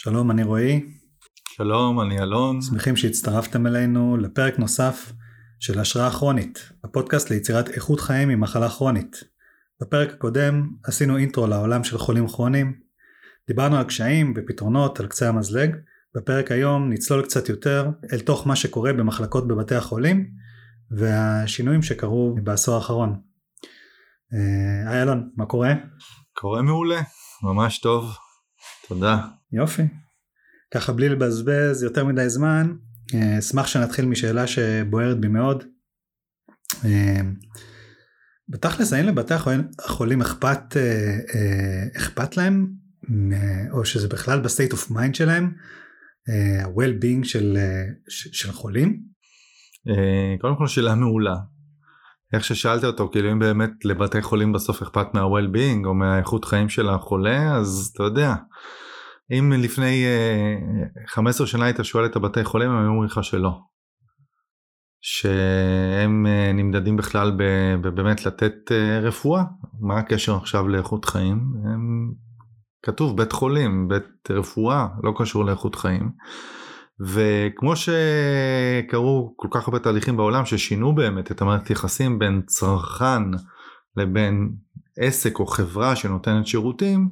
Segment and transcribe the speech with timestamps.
[0.00, 0.80] שלום, אני רועי.
[1.48, 2.62] שלום, אני אלון.
[2.62, 5.12] שמחים שהצטרפתם אלינו לפרק נוסף
[5.60, 9.24] של השראה כרונית, הפודקאסט ליצירת איכות חיים עם מחלה כרונית.
[9.80, 12.80] בפרק הקודם עשינו אינטרו לעולם של חולים כרוניים,
[13.48, 15.76] דיברנו על קשיים ופתרונות על קצה המזלג,
[16.14, 20.30] בפרק היום נצלול קצת יותר אל תוך מה שקורה במחלקות בבתי החולים
[20.90, 23.20] והשינויים שקרו בעשור האחרון.
[24.34, 25.72] אה, היי אלון, מה קורה?
[26.32, 27.00] קורה מעולה,
[27.42, 28.04] ממש טוב,
[28.88, 29.18] תודה.
[29.52, 29.82] יופי.
[30.74, 32.76] ככה בלי לבזבז יותר מדי זמן,
[33.14, 35.64] אה, אשמח שנתחיל משאלה שבוערת בי מאוד.
[36.84, 37.20] אה,
[38.48, 39.34] בתכלס האם לבתי
[39.78, 40.76] החולים אכפת,
[41.96, 42.66] אכפת להם,
[43.70, 45.52] או שזה בכלל ב state of mind שלהם,
[46.28, 47.58] ה-well-being של,
[48.08, 49.02] של חולים?
[50.40, 51.34] קודם כל שאלה מעולה.
[52.32, 56.88] איך ששאלת אותו כאילו אם באמת לבתי חולים בסוף אכפת מה-well-being או מהאיכות חיים של
[56.88, 58.34] החולה אז אתה יודע
[59.30, 63.50] אם לפני uh, אה, 15 שנה היית שואל את הבתי חולים הם אומרים לך שלא.
[65.00, 67.32] שהם uh, נמדדים בכלל
[67.94, 69.42] באמת לתת uh, רפואה
[69.80, 72.12] מה הקשר עכשיו לאיכות חיים הם,
[72.82, 76.10] כתוב בית חולים בית רפואה לא קשור לאיכות חיים.
[77.00, 83.22] וכמו שקרו כל כך הרבה תהליכים בעולם ששינו באמת את המערכת יחסים בין צרכן
[83.96, 84.50] לבין
[84.98, 87.08] עסק או חברה שנותנת שירותים,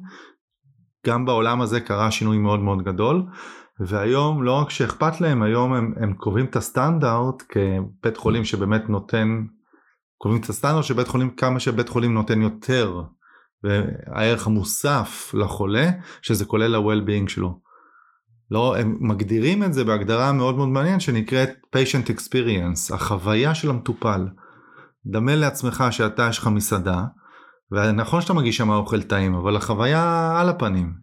[1.07, 3.23] גם בעולם הזה קרה שינוי מאוד מאוד גדול
[3.79, 9.27] והיום לא רק שאכפת להם היום הם, הם קובעים את הסטנדרט כבית חולים שבאמת נותן
[10.17, 13.01] קובעים את הסטנדרט של בית חולים כמה שבית חולים נותן יותר
[13.63, 15.89] והערך המוסף לחולה
[16.21, 17.66] שזה כולל ה-well-being שלו.
[18.51, 24.27] לא, הם מגדירים את זה בהגדרה מאוד מאוד מעניינת שנקראת patient experience, החוויה של המטופל.
[25.05, 27.03] דמה לעצמך שאתה יש לך מסעדה,
[27.71, 30.93] ונכון שאתה מגיש שם אוכל טעים, אבל החוויה על הפנים.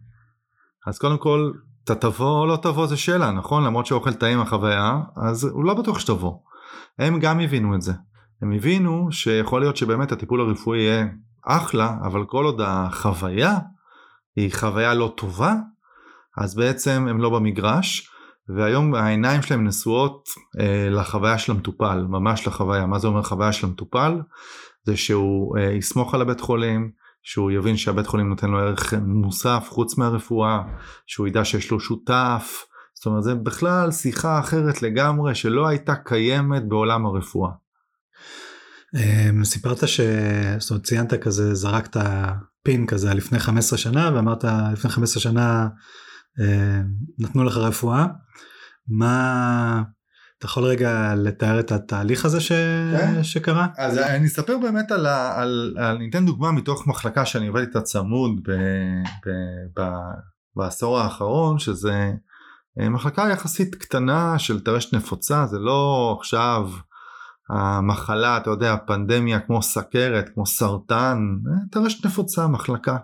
[0.87, 1.51] אז קודם כל,
[1.83, 3.63] אתה תבוא או לא תבוא זה שאלה, נכון?
[3.63, 6.37] למרות שאוכל טעים החוויה, אז הוא לא בטוח שתבוא.
[6.99, 7.93] הם גם הבינו את זה.
[8.41, 11.07] הם הבינו שיכול להיות שבאמת הטיפול הרפואי יהיה
[11.45, 13.57] אחלה, אבל כל עוד החוויה
[14.35, 15.53] היא חוויה לא טובה,
[16.37, 18.09] אז בעצם הם לא במגרש
[18.49, 20.29] והיום העיניים שלהם נשואות
[20.59, 22.85] אה, לחוויה של המטופל, ממש לחוויה.
[22.85, 24.21] מה זה אומר חוויה של המטופל?
[24.83, 26.91] זה שהוא אה, יסמוך על הבית חולים,
[27.23, 30.61] שהוא יבין שהבית חולים נותן לו ערך מוסף חוץ מהרפואה,
[31.07, 32.65] שהוא ידע שיש לו שותף,
[32.95, 37.51] זאת אומרת זה בכלל שיחה אחרת לגמרי שלא הייתה קיימת בעולם הרפואה.
[38.95, 39.99] אמ, סיפרת ש...
[40.59, 41.97] זאת אומרת ציינת כזה זרקת
[42.63, 45.67] פין כזה לפני 15 שנה ואמרת לפני 15 שנה
[47.19, 48.07] נתנו לך רפואה,
[48.87, 49.83] מה,
[50.37, 52.51] אתה יכול רגע לתאר את התהליך הזה ש...
[52.97, 53.23] כן.
[53.23, 53.67] שקרה?
[53.77, 55.41] אז אני אספר באמת על, ה...
[55.41, 58.51] על, על ניתן דוגמה מתוך מחלקה שאני עובד איתה צמוד ב...
[59.25, 59.29] ב...
[59.79, 59.89] ב...
[60.55, 62.11] בעשור האחרון שזה
[62.79, 66.69] אה, מחלקה יחסית קטנה של טרשת נפוצה זה לא עכשיו
[67.49, 71.17] המחלה אתה יודע פנדמיה כמו סכרת כמו סרטן
[71.47, 72.97] אה, טרשת נפוצה מחלקה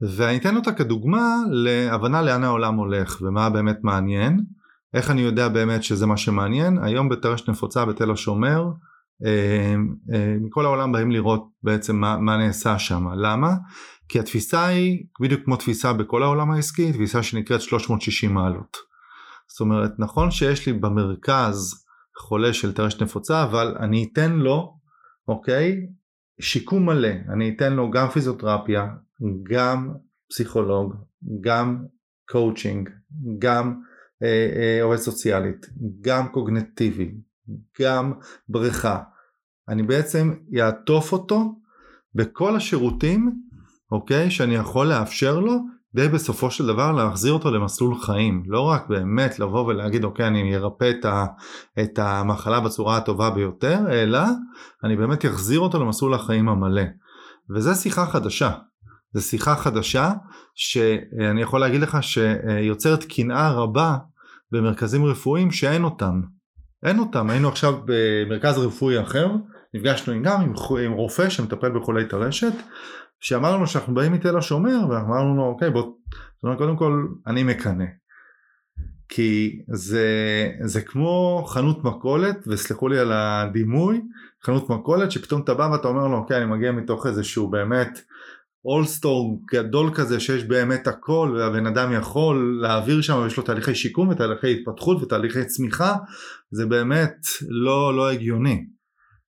[0.00, 4.44] ואני אתן אותה כדוגמה להבנה לאן העולם הולך ומה באמת מעניין.
[4.94, 6.78] איך אני יודע באמת שזה מה שמעניין?
[6.82, 8.64] היום בטרשת נפוצה בתל השומר
[9.26, 9.74] אה,
[10.14, 13.08] אה, מכל העולם באים לראות בעצם מה, מה נעשה שם.
[13.14, 13.54] למה?
[14.08, 18.76] כי התפיסה היא בדיוק כמו תפיסה בכל העולם העסקי, תפיסה שנקראת 360 מעלות.
[19.48, 21.84] זאת אומרת נכון שיש לי במרכז
[22.18, 24.78] חולה של טרשת נפוצה אבל אני אתן לו
[25.28, 25.76] אוקיי
[26.40, 28.86] שיקום מלא אני אתן לו גם פיזיותרפיה
[29.42, 29.92] גם
[30.30, 30.94] פסיכולוג,
[31.40, 31.84] גם
[32.30, 32.90] קואוצ'ינג,
[33.38, 33.80] גם
[34.22, 35.66] אה, אה, עובד סוציאלית,
[36.00, 37.14] גם קוגניטיבי,
[37.80, 38.12] גם
[38.48, 39.02] בריכה.
[39.68, 41.54] אני בעצם יעטוף אותו
[42.14, 43.42] בכל השירותים,
[43.92, 45.58] אוקיי, שאני יכול לאפשר לו
[45.92, 48.42] כדי בסופו של דבר להחזיר אותו למסלול חיים.
[48.46, 51.06] לא רק באמת לבוא ולהגיד אוקיי אני ארפא את,
[51.82, 54.20] את המחלה בצורה הטובה ביותר, אלא
[54.84, 56.82] אני באמת אחזיר אותו למסלול החיים המלא.
[57.54, 58.50] וזה שיחה חדשה.
[59.18, 60.12] זו שיחה חדשה
[60.54, 63.96] שאני יכול להגיד לך שיוצרת קנאה רבה
[64.52, 66.20] במרכזים רפואיים שאין אותם.
[66.82, 69.30] אין אותם, היינו עכשיו במרכז רפואי אחר,
[69.74, 70.52] נפגשנו גם עם,
[70.84, 72.52] עם רופא שמטפל בחולי טרשת,
[73.20, 75.92] שאמר לנו שאנחנו באים מתל השומר ואמרנו לו אוקיי בוא,
[76.58, 77.84] קודם כל אני מקנא.
[79.08, 80.06] כי זה,
[80.64, 84.00] זה כמו חנות מכולת, וסלחו לי על הדימוי,
[84.44, 88.00] חנות מכולת שפתאום אתה בא ואתה אומר לו אוקיי אני מגיע מתוך איזשהו באמת
[88.68, 94.08] אולסטור גדול כזה שיש באמת הכל והבן אדם יכול להעביר שם ויש לו תהליכי שיקום
[94.08, 95.96] ותהליכי התפתחות ותהליכי צמיחה
[96.50, 97.16] זה באמת
[97.48, 98.66] לא לא הגיוני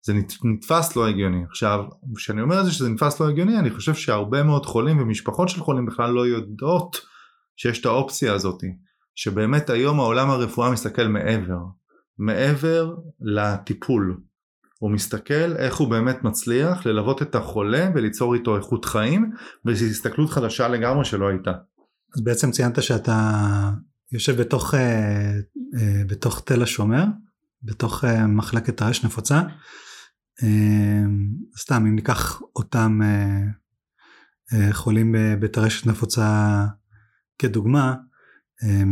[0.05, 0.13] זה
[0.45, 1.85] נתפס לא הגיוני עכשיו
[2.17, 5.61] כשאני אומר את זה שזה נתפס לא הגיוני אני חושב שהרבה מאוד חולים ומשפחות של
[5.61, 7.13] חולים בכלל לא יודעות
[7.57, 8.67] שיש את האופציה הזאתי,
[9.15, 11.59] שבאמת היום העולם הרפואה מסתכל מעבר,
[12.19, 14.21] מעבר לטיפול.
[14.83, 19.31] הוא מסתכל איך הוא באמת מצליח ללוות את החולה וליצור איתו איכות חיים
[19.67, 21.51] וזו הסתכלות חדשה לגמרי שלא הייתה.
[22.17, 23.21] אז בעצם ציינת שאתה
[24.13, 25.33] יושב בתוך, אה,
[25.79, 27.05] אה, בתוך תל השומר,
[27.63, 29.43] בתוך אה, מחלקת הרש נפוצה.
[30.43, 31.03] אה,
[31.59, 33.43] סתם אם ניקח אותם אה,
[34.53, 36.67] אה, חולים בטרשת נפוצה
[37.39, 37.95] כדוגמה,
[38.63, 38.83] אה,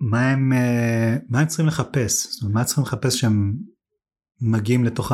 [0.00, 2.26] מה הם, אה, מה הם צריכים לחפש?
[2.30, 3.54] זאת אומרת, מה צריכים לחפש שהם
[4.40, 5.12] מגיעים לתוך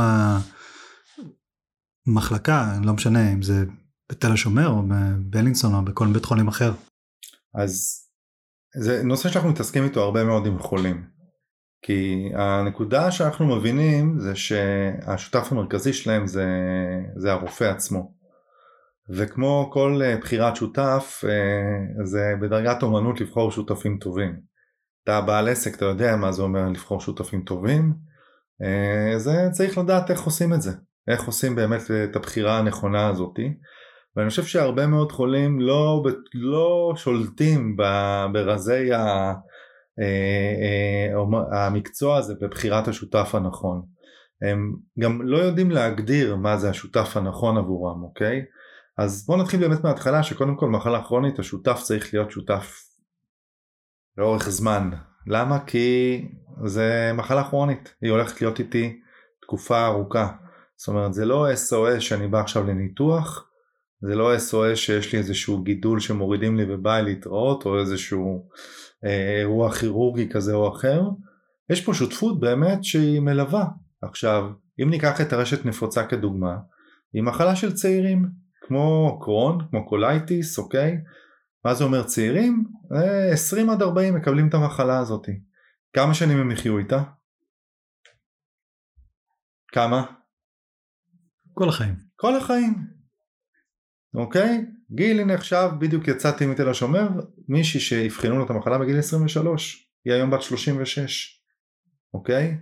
[2.06, 3.64] המחלקה, לא משנה אם זה
[4.12, 6.72] בתל השומר או בבלינסון או בכל בית חולים אחר.
[7.54, 8.02] אז
[8.74, 11.12] זה נושא שאנחנו מתעסקים איתו הרבה מאוד עם חולים.
[11.82, 16.46] כי הנקודה שאנחנו מבינים זה שהשותף המרכזי שלהם זה,
[17.16, 18.14] זה הרופא עצמו.
[19.10, 24.40] וכמו כל אה, בחירת שותף אה, זה בדרגת אומנות לבחור שותפים טובים.
[25.04, 27.94] אתה בעל עסק אתה יודע מה זה אומר לבחור שותפים טובים
[29.16, 30.72] זה צריך לדעת איך עושים את זה
[31.08, 33.54] איך עושים באמת את הבחירה הנכונה הזאתי
[34.16, 36.02] ואני חושב שהרבה מאוד חולים לא,
[36.34, 37.76] לא שולטים
[38.32, 39.32] ברזי ה,
[41.52, 43.82] המקצוע הזה בבחירת השותף הנכון
[44.42, 48.42] הם גם לא יודעים להגדיר מה זה השותף הנכון עבורם אוקיי
[48.98, 52.92] אז בואו נתחיל באמת מההתחלה שקודם כל מחלה כרונית השותף צריך להיות שותף
[54.18, 54.90] לאורך זמן.
[55.26, 55.58] למה?
[55.66, 56.18] כי
[56.64, 59.00] זה מחלה כרונית, היא הולכת להיות איתי
[59.42, 60.28] תקופה ארוכה.
[60.76, 63.48] זאת אומרת זה לא SOS שאני בא עכשיו לניתוח,
[64.00, 68.48] זה לא SOS שיש לי איזשהו גידול שמורידים לי ובא לי להתראות או איזשהו
[69.04, 71.02] אה, אירוע כירורגי כזה או אחר.
[71.70, 73.64] יש פה שותפות באמת שהיא מלווה.
[74.02, 74.50] עכשיו
[74.82, 76.56] אם ניקח את טרשת נפוצה כדוגמה,
[77.12, 78.42] היא מחלה של צעירים.
[78.66, 80.96] כמו קרוהן, כמו קוליטיס, אוקיי?
[81.64, 82.64] מה זה אומר צעירים?
[83.32, 85.28] 20 אה, עד 40 מקבלים את המחלה הזאת.
[85.92, 87.02] כמה שנים הם יחיו איתה?
[89.72, 90.04] כמה?
[91.54, 91.94] כל החיים.
[92.16, 92.74] כל החיים.
[94.14, 94.66] אוקיי?
[94.90, 97.08] גיל הנה עכשיו בדיוק יצאתי מתל השומר,
[97.48, 101.42] מישהי שאבחנו לו את המחלה בגיל 23, היא היום בת 36,
[102.14, 102.58] אוקיי?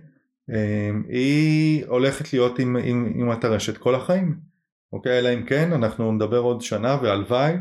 [0.49, 4.39] אה, היא הולכת להיות עם, עם, עם הטרשת כל החיים.
[4.93, 5.19] אוקיי?
[5.19, 7.53] אלא אם כן אנחנו נדבר עוד שנה והלוואי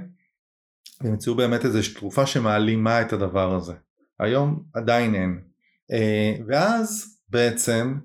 [1.03, 3.75] וימצאו באמת איזו תרופה שמעלימה את הדבר הזה.
[4.21, 5.50] היום עדיין אין.
[5.93, 7.99] אה, ואז בעצם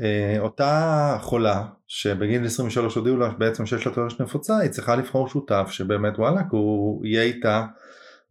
[0.00, 5.28] אה, אותה חולה שבגיל 23 הודיעו לה בעצם שיש לה טרשת נפוצה היא צריכה לבחור
[5.28, 7.66] שותף שבאמת וואלכ הוא יהיה איתה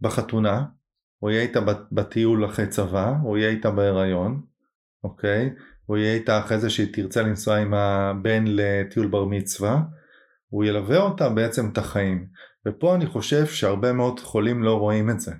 [0.02, 0.64] בחתונה
[1.20, 1.60] הוא יהיה איתה
[1.92, 4.42] בטיול אחרי צבא הוא יהיה איתה בהיריון
[5.04, 5.50] אוקיי?
[5.86, 9.82] הוא יהיה איתה אחרי זה שהיא תרצה לנסוע עם הבן לטיול בר מצווה
[10.50, 12.28] הוא ילווה אותה בעצם את החיים.
[12.68, 15.32] ופה אני חושב שהרבה מאוד חולים לא רואים את זה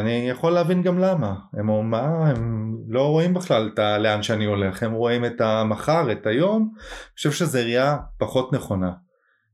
[0.00, 1.34] אני יכול להבין גם למה.
[1.58, 4.82] הם אומרים מה הם לא רואים בכלל את לאן שאני הולך.
[4.82, 6.72] הם רואים את המחר את היום.
[6.74, 8.92] אני חושב שזו ראייה פחות נכונה.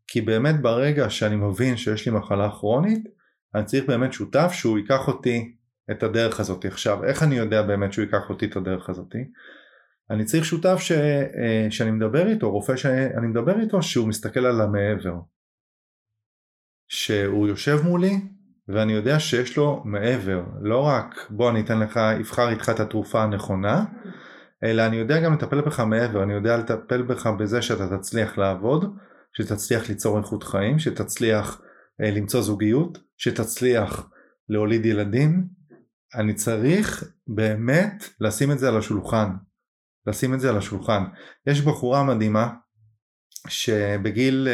[0.06, 3.04] כי באמת ברגע שאני מבין שיש לי מחלה כרונית
[3.54, 5.56] אני צריך באמת שותף שהוא ייקח אותי
[5.90, 6.64] את הדרך הזאת.
[6.64, 9.14] עכשיו איך אני יודע באמת שהוא ייקח אותי את הדרך הזאת?
[10.10, 14.60] אני צריך שותף ש, אה, שאני מדבר איתו, רופא שאני מדבר איתו, שהוא מסתכל על
[14.60, 15.14] המעבר.
[16.88, 18.20] שהוא יושב מולי
[18.68, 23.22] ואני יודע שיש לו מעבר, לא רק בוא אני אתן לך, אבחר איתך את התרופה
[23.22, 23.84] הנכונה,
[24.64, 28.96] אלא אני יודע גם לטפל בך מעבר, אני יודע לטפל בך בזה שאתה תצליח לעבוד,
[29.32, 31.60] שתצליח ליצור איכות חיים, שתצליח
[32.00, 34.08] אה, למצוא זוגיות, שתצליח
[34.48, 35.46] להוליד ילדים,
[36.14, 39.28] אני צריך באמת לשים את זה על השולחן.
[40.06, 41.04] לשים את זה על השולחן.
[41.46, 42.50] יש בחורה מדהימה
[43.48, 44.48] שבגיל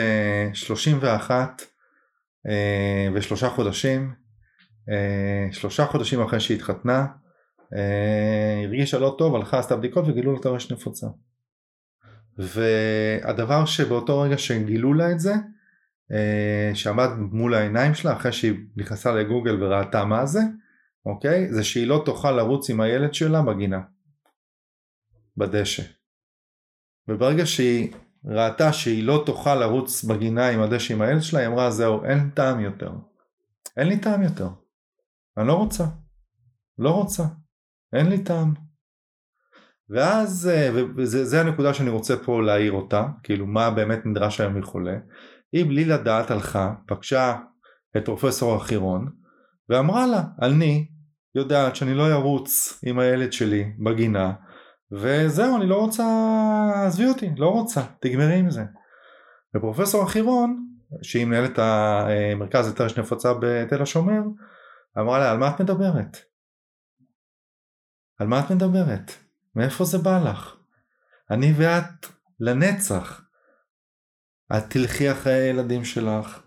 [0.52, 1.69] 31 אה, אה,
[3.14, 4.14] ושלושה חודשים,
[4.88, 7.06] אה, שלושה חודשים אחרי שהיא התחתנה,
[8.64, 11.06] הרגישה לא טוב, הלכה עשתה בדיקות וגילו לה את הרשת נפוצה.
[12.38, 15.34] והדבר שבאותו רגע שגילו לה את זה,
[16.74, 20.40] שעמד מול העיניים שלה אחרי שהיא נכנסה לגוגל וראתה מה זה,
[21.06, 21.52] אוקיי?
[21.52, 23.80] זה שהיא לא תוכל לרוץ עם הילד שלה בגינה.
[25.36, 25.82] בדשא.
[27.08, 27.92] וברגע שהיא
[28.24, 32.30] ראתה שהיא לא תוכל לרוץ בגינה עם הדשא עם הילד שלה, היא אמרה זהו, אין
[32.30, 32.92] טעם יותר.
[33.76, 34.48] אין לי טעם יותר.
[35.38, 35.84] אני לא רוצה.
[36.78, 37.24] לא רוצה.
[37.92, 38.54] אין לי טעם.
[39.88, 44.96] ואז, אה, וזה הנקודה שאני רוצה פה להעיר אותה, כאילו מה באמת נדרש היום מחולה.
[45.52, 47.36] היא בלי לדעת הלכה, פגשה
[47.96, 49.08] את פרופסור החירון,
[49.68, 50.88] ואמרה לה, אני
[51.34, 54.32] יודעת שאני לא ארוץ עם הילד שלי בגינה,
[54.92, 56.04] וזהו אני לא רוצה,
[56.86, 58.64] עזבי אותי, לא רוצה, תגמרי עם זה.
[59.56, 60.66] ופרופסור החירון
[61.02, 64.20] שהיא מנהלת המרכז לטרש נפוצה בתל השומר,
[64.98, 66.16] אמרה לה על מה את מדברת?
[68.18, 69.12] על מה את מדברת?
[69.56, 70.56] מאיפה זה בא לך?
[71.30, 72.06] אני ואת
[72.40, 73.22] לנצח.
[74.56, 76.42] את תלכי אחרי הילדים שלך,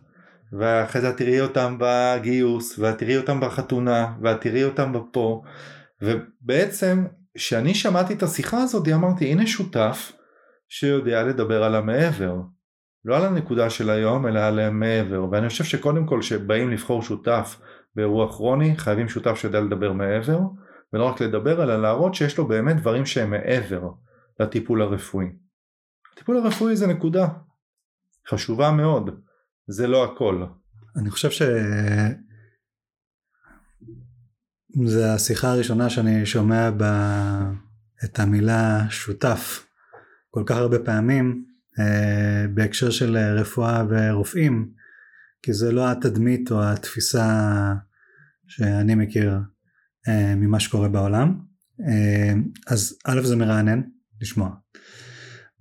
[0.60, 5.42] ואחרי זה את תראי אותם בגיוס, ואת תראי אותם בחתונה, ואת תראי אותם בפה,
[6.02, 7.06] ובעצם
[7.38, 10.12] כשאני שמעתי את השיחה הזאת אמרתי הנה שותף
[10.70, 12.36] שיודע לדבר על המעבר,
[13.06, 17.60] לא על הנקודה של היום אלא על המעבר, ואני חושב שקודם כל כשבאים לבחור שותף
[17.96, 20.40] באירוע כרוני חייבים שותף שיודע לדבר מעבר,
[20.94, 23.90] ולא רק לדבר אלא להראות שיש לו באמת דברים שהם מעבר
[24.40, 25.28] לטיפול הרפואי.
[26.14, 27.28] הטיפול הרפואי זה נקודה
[28.28, 29.20] חשובה מאוד,
[29.68, 30.46] זה לא הכל.
[30.96, 31.42] אני חושב ש...
[34.86, 36.84] זה השיחה הראשונה שאני שומע ב...
[38.04, 39.66] את המילה שותף
[40.30, 41.46] כל כך הרבה פעמים
[41.80, 44.70] אה, בהקשר של רפואה ורופאים
[45.44, 47.50] כי זה לא התדמית או התפיסה
[48.48, 49.40] שאני מכיר
[50.08, 51.40] אה, ממה שקורה בעולם.
[51.88, 52.34] אה,
[52.68, 53.82] אז א' זה מרענן
[54.22, 54.50] לשמוע.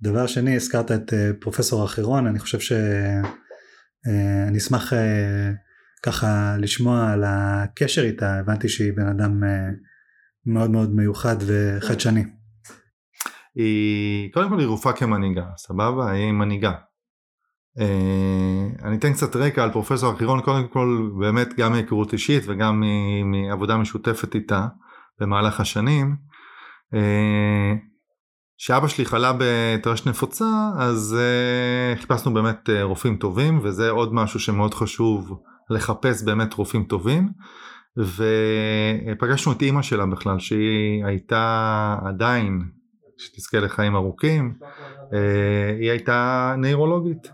[0.01, 4.93] דבר שני הזכרת את אה, פרופסור החירון אני חושב שאני אשמח
[6.05, 9.43] ככה לשמוע על הקשר איתה הבנתי שהיא בן אדם
[10.45, 12.23] מאוד מאוד מיוחד וחדשני.
[13.55, 16.71] היא קודם כל היא רופאה כמנהיגה סבבה היא מנהיגה
[17.79, 22.83] Uh, אני אתן קצת רקע על פרופסור אחירון קודם כל באמת גם מהיכרות אישית וגם
[23.25, 24.67] מעבודה משותפת איתה
[25.19, 26.15] במהלך השנים.
[28.57, 31.17] כשאבא uh, שלי חלה בטרשת נפוצה אז
[31.95, 35.41] חיפשנו באמת רופאים טובים וזה עוד משהו שמאוד חשוב
[35.73, 37.29] לחפש באמת רופאים טובים
[37.97, 42.61] ופגשנו את אימא שלה בכלל שהיא הייתה עדיין
[43.17, 44.53] שתזכה לחיים ארוכים
[45.79, 47.27] היא הייתה נוירולוגית.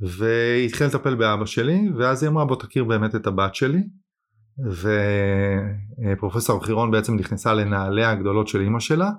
[0.00, 3.82] והיא התחילה לטפל באבא שלי ואז היא אמרה בוא תכיר באמת את הבת שלי.
[6.16, 9.10] ופרופסור חירון בעצם נכנסה לנעליה הגדולות של אימא שלה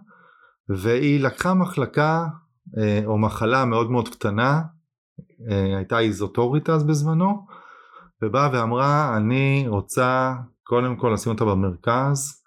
[0.70, 2.26] והיא לקחה מחלקה
[2.78, 4.62] אה, או מחלה מאוד מאוד קטנה
[5.52, 7.46] אה, הייתה איזוטורית אז בזמנו
[8.22, 10.34] ובאה ואמרה אני רוצה
[10.64, 12.44] קודם כל לשים אותה במרכז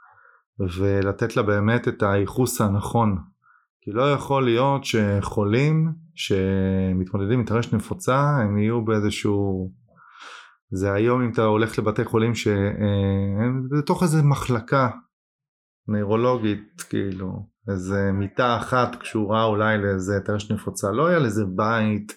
[0.78, 3.18] ולתת לה באמת את הייחוס הנכון.
[3.82, 9.72] כי לא יכול להיות שחולים שמתמודדים עם טרשת נפוצה הם יהיו באיזשהו
[10.70, 14.88] זה היום אם אתה הולך לבתי חולים שהם בתוך איזה מחלקה
[15.88, 22.12] נוירולוגית כאילו איזה מיטה אחת קשורה אולי לאיזה טרשת נפוצה לא היה לזה בית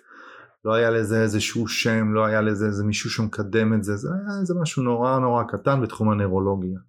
[0.66, 4.40] לא היה לזה איזשהו שם לא היה לזה איזה מישהו שמקדם את זה זה היה
[4.40, 6.80] איזה משהו נורא נורא קטן בתחום הנוירולוגיה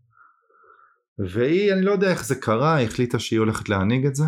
[1.19, 4.25] והיא אני לא יודע איך זה קרה היא החליטה שהיא הולכת להנהיג את זה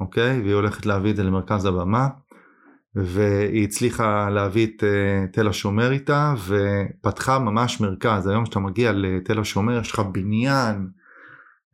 [0.00, 0.40] אוקיי?
[0.40, 2.08] והיא הולכת להביא את זה למרכז הבמה
[2.94, 9.40] והיא הצליחה להביא את uh, תל השומר איתה ופתחה ממש מרכז היום כשאתה מגיע לתל
[9.40, 10.88] השומר יש לך בניין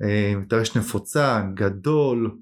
[0.03, 2.39] uh, נפוצה גדול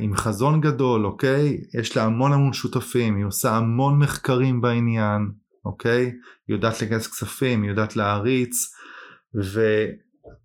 [0.00, 1.58] עם חזון גדול אוקיי?
[1.80, 5.30] יש לה המון המון שותפים היא עושה המון מחקרים בעניין
[5.64, 6.02] אוקיי?
[6.48, 8.74] היא יודעת לגייס כספים היא יודעת להעריץ
[9.44, 9.60] ו...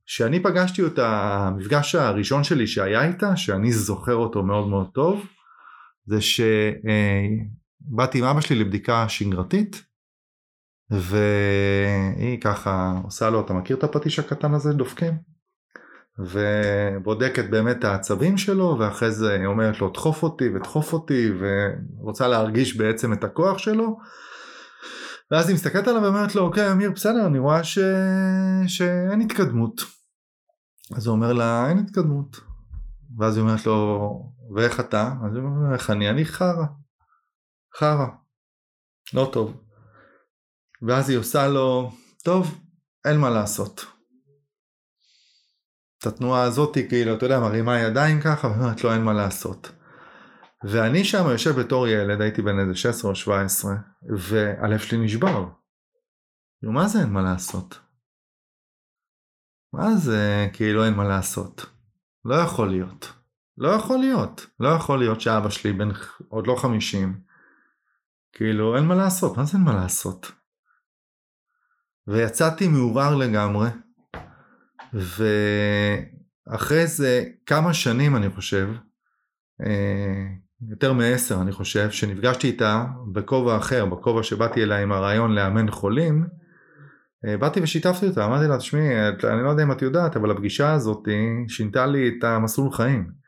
[0.05, 1.07] כשאני פגשתי אותה,
[1.47, 5.25] המפגש הראשון שלי שהיה איתה, שאני זוכר אותו מאוד מאוד טוב,
[6.05, 9.83] זה שבאתי עם אבא שלי לבדיקה שגרתית,
[10.89, 15.30] והיא ככה עושה לו, אתה מכיר את הפטיש הקטן הזה, דופקים?
[16.25, 22.27] ובודקת באמת את העצבים שלו, ואחרי זה היא אומרת לו, דחוף אותי ודחוף אותי, ורוצה
[22.27, 23.97] להרגיש בעצם את הכוח שלו.
[25.31, 27.79] ואז היא מסתכלת עליו ואומרת לו, אוקיי, אמיר, בסדר, אני רואה ש...
[28.67, 29.81] שאין התקדמות.
[30.95, 32.39] אז הוא אומר לה אין התקדמות.
[33.17, 35.13] ואז היא אומרת לו ואיך אתה?
[35.25, 36.09] אז הוא אומר איך אני?
[36.09, 36.65] אני חרא.
[37.77, 38.07] חרא.
[39.13, 39.61] לא טוב.
[40.81, 41.91] ואז היא עושה לו
[42.23, 42.59] טוב
[43.05, 43.85] אין מה לעשות.
[46.01, 49.71] את התנועה הזאתי כאילו אתה יודע מרימה ידיים ככה ואומרת לו אין מה לעשות.
[50.63, 53.71] ואני שם יושב בתור ילד הייתי בן איזה 16 או 17
[54.17, 55.45] והלב שלי נשבר.
[56.63, 57.79] מה זה אין מה לעשות?
[59.73, 61.65] מה זה כאילו אין מה לעשות?
[62.25, 63.13] לא יכול להיות.
[63.57, 64.47] לא יכול להיות.
[64.59, 65.89] לא יכול להיות שאבא שלי בן
[66.29, 67.21] עוד לא חמישים.
[68.33, 69.37] כאילו אין מה לעשות.
[69.37, 70.31] מה זה אין מה לעשות?
[72.07, 73.69] ויצאתי מעורער לגמרי.
[74.93, 78.69] ואחרי זה כמה שנים אני חושב,
[79.65, 80.27] אה,
[80.69, 86.27] יותר מעשר אני חושב, שנפגשתי איתה בכובע אחר, בכובע שבאתי אליה עם הרעיון לאמן חולים,
[87.25, 90.73] אה, באתי ושיתפתי אותה, אמרתי לה, תשמעי, אני לא יודע אם את יודעת, אבל הפגישה
[90.73, 91.07] הזאת
[91.47, 93.21] שינתה לי את המסלול חיים.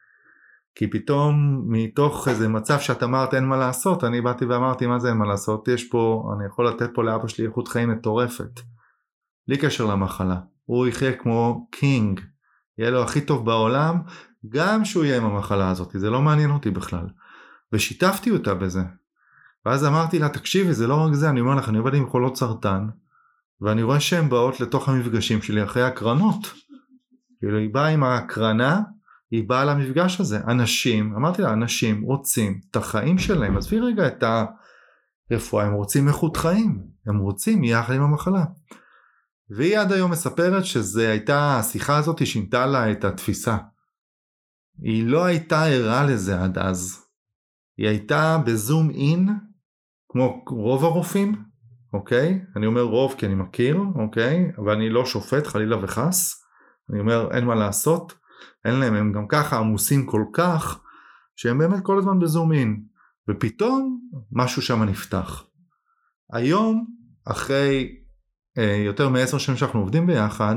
[0.75, 5.09] כי פתאום מתוך איזה מצב שאת אמרת אין מה לעשות, אני באתי ואמרתי מה זה
[5.09, 8.59] אין מה לעשות, יש פה, אני יכול לתת פה לאבא שלי איכות חיים מטורפת,
[9.47, 12.21] בלי קשר למחלה, הוא יחיה כמו קינג,
[12.77, 14.01] יהיה לו הכי טוב בעולם,
[14.49, 17.05] גם שהוא יהיה עם המחלה הזאת, זה לא מעניין אותי בכלל.
[17.73, 18.81] ושיתפתי אותה בזה.
[19.65, 22.37] ואז אמרתי לה, תקשיבי, זה לא רק זה, אני אומר לך, אני עובד עם חולות
[22.37, 22.87] סרטן,
[23.61, 26.53] ואני רואה שהן באות לתוך המפגשים שלי אחרי הקרנות.
[27.39, 28.81] כאילו היא באה עם ההקרנה,
[29.31, 30.39] היא באה למפגש הזה.
[30.47, 34.23] אנשים, אמרתי לה, אנשים רוצים את החיים שלהם, עזבי רגע את
[35.31, 38.45] הרפואה, הם רוצים איכות חיים, הם רוצים יחד עם המחלה.
[39.49, 43.57] והיא עד היום מספרת שזו הייתה, השיחה הזאת שינתה לה את התפיסה.
[44.81, 47.05] היא לא הייתה ערה לזה עד אז.
[47.77, 49.29] היא הייתה בזום אין,
[50.09, 51.43] כמו רוב הרופאים,
[51.93, 52.41] אוקיי?
[52.55, 54.51] אני אומר רוב כי אני מכיר, אוקיי?
[54.57, 56.43] אבל אני לא שופט חלילה וחס.
[56.89, 58.13] אני אומר אין מה לעשות,
[58.65, 60.79] אין להם, הם גם ככה עמוסים כל כך,
[61.35, 62.83] שהם באמת כל הזמן בזום אין.
[63.29, 63.99] ופתאום
[64.31, 65.43] משהו שם נפתח.
[66.33, 66.85] היום,
[67.25, 68.02] אחרי
[68.85, 70.55] יותר מעשר שנים שאנחנו עובדים ביחד,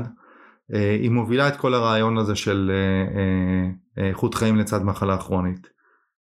[0.73, 2.71] אה, היא מובילה את כל הרעיון הזה של
[3.97, 5.67] אה, איכות חיים לצד מחלה כרונית.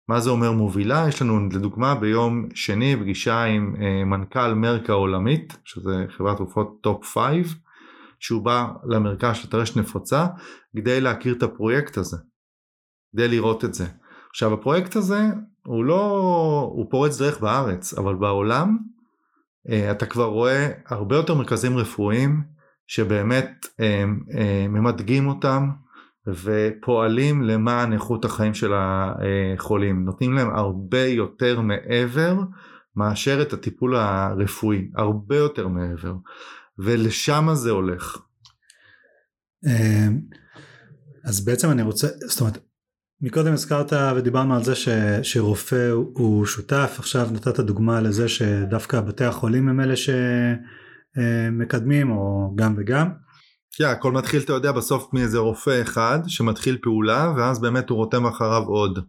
[0.10, 1.06] מה זה אומר מובילה?
[1.08, 3.76] יש לנו לדוגמה ביום שני פגישה עם
[4.06, 7.56] מנכ"ל Merck העולמית, שזה חברת תרופות top 5,
[8.20, 10.28] שהוא בא למרכז של טרשת נפוצה
[10.78, 12.18] כדי להכיר את הפרויקט הזה,
[13.14, 13.86] כדי לראות את זה.
[14.30, 15.22] עכשיו הפרויקט הזה
[15.66, 16.02] הוא לא,
[16.76, 18.94] הוא פורץ דרך בארץ, אבל בעולם אה,
[19.92, 22.44] אתה כבר רואה הרבה יותר מרכזים רפואיים
[22.88, 24.04] שבאמת אה,
[24.38, 25.70] אה, ממדגים אותם
[26.28, 32.40] ופועלים למען איכות החיים של החולים, נותנים להם הרבה יותר מעבר
[32.96, 36.14] מאשר את הטיפול הרפואי, הרבה יותר מעבר,
[36.80, 38.18] ולשם זה הולך.
[41.24, 42.58] אז בעצם אני רוצה, זאת אומרת,
[43.26, 44.90] מקודם הזכרת ודיברנו על זה ש,
[45.24, 49.94] שרופא הוא שותף, עכשיו נתת דוגמה לזה שדווקא בתי החולים הם אלה
[51.16, 53.10] שמקדמים או גם וגם.
[53.78, 57.98] כן, yeah, הכל מתחיל אתה יודע בסוף מאיזה רופא אחד שמתחיל פעולה ואז באמת הוא
[57.98, 59.00] רותם אחריו עוד.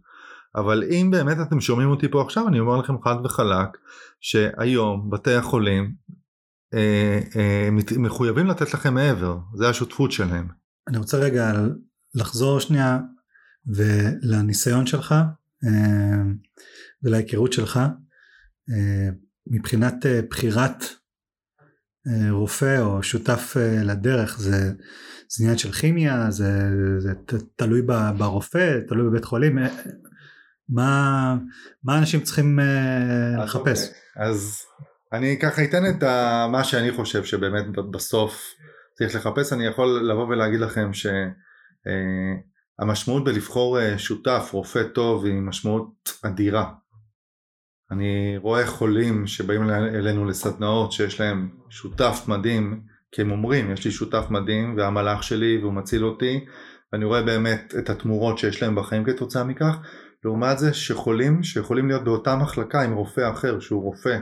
[0.55, 3.69] אבל אם באמת אתם שומעים אותי פה עכשיו אני אומר לכם חד וחלק
[4.21, 5.93] שהיום בתי החולים
[6.73, 10.47] אה, אה, מחויבים לתת לכם מעבר, זה השותפות שלהם.
[10.87, 11.51] אני רוצה רגע
[12.15, 12.99] לחזור שנייה
[13.67, 15.15] ולניסיון שלך
[15.65, 16.21] אה,
[17.03, 17.79] ולהיכרות שלך
[18.69, 19.09] אה,
[19.47, 20.83] מבחינת אה, בחירת
[22.31, 24.71] רופא או שותף לדרך זה,
[25.29, 27.13] זה עניין של כימיה זה, זה
[27.55, 27.81] תלוי
[28.17, 29.57] ברופא תלוי בבית חולים
[30.69, 31.35] מה,
[31.83, 32.59] מה אנשים צריכים
[33.43, 34.29] לחפש אז, אוקיי.
[34.29, 34.61] אז
[35.13, 36.03] אני ככה אתן את
[36.51, 38.43] מה שאני חושב שבאמת בסוף
[38.93, 41.07] צריך לחפש אני יכול לבוא ולהגיד לכם ש
[42.79, 46.73] המשמעות בלבחור אה, שותף, רופא טוב, היא משמעות אדירה.
[47.91, 53.91] אני רואה חולים שבאים אלינו לסדנאות שיש להם שותף מדהים, כי הם אומרים יש לי
[53.91, 56.45] שותף מדהים והמלאך שלי והוא מציל אותי
[56.93, 59.75] ואני רואה באמת את התמורות שיש להם בחיים כתוצאה מכך
[60.25, 64.19] לעומת זה שחולים שיכולים להיות באותה מחלקה עם רופא אחר שהוא רופא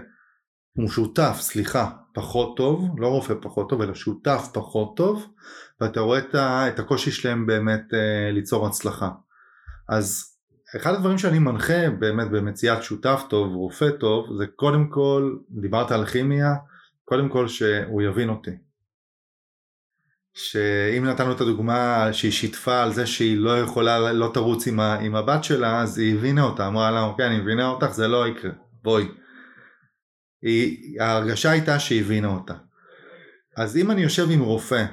[0.78, 5.28] הוא שותף, סליחה, פחות טוב, לא רופא פחות טוב, אלא שותף פחות טוב,
[5.82, 6.20] ואתה רואה
[6.68, 9.10] את, הקושי שלהם באמת אה, ליצור הצלחה.
[9.90, 10.34] אז
[10.76, 16.06] אחד הדברים שאני מנחה באמת במציאת שותף טוב, רופא טוב, זה קודם כל, דיברת על
[16.06, 16.54] כימיה,
[17.06, 18.52] קודם כל שהוא יבין אותי.
[20.34, 25.00] שאם נתנו את הדוגמה שהיא שיתפה על זה שהיא לא יכולה, לא תרוץ עם, ה,
[25.00, 28.28] עם הבת שלה, אז היא הבינה אותה, אמרה לה, אוקיי, אני מבינה אותך, זה לא
[28.28, 28.52] יקרה,
[28.84, 29.08] בואי.
[30.42, 32.54] היא, ההרגשה הייתה שהיא הבינה אותה.
[33.58, 34.86] אז אם אני יושב עם רופא,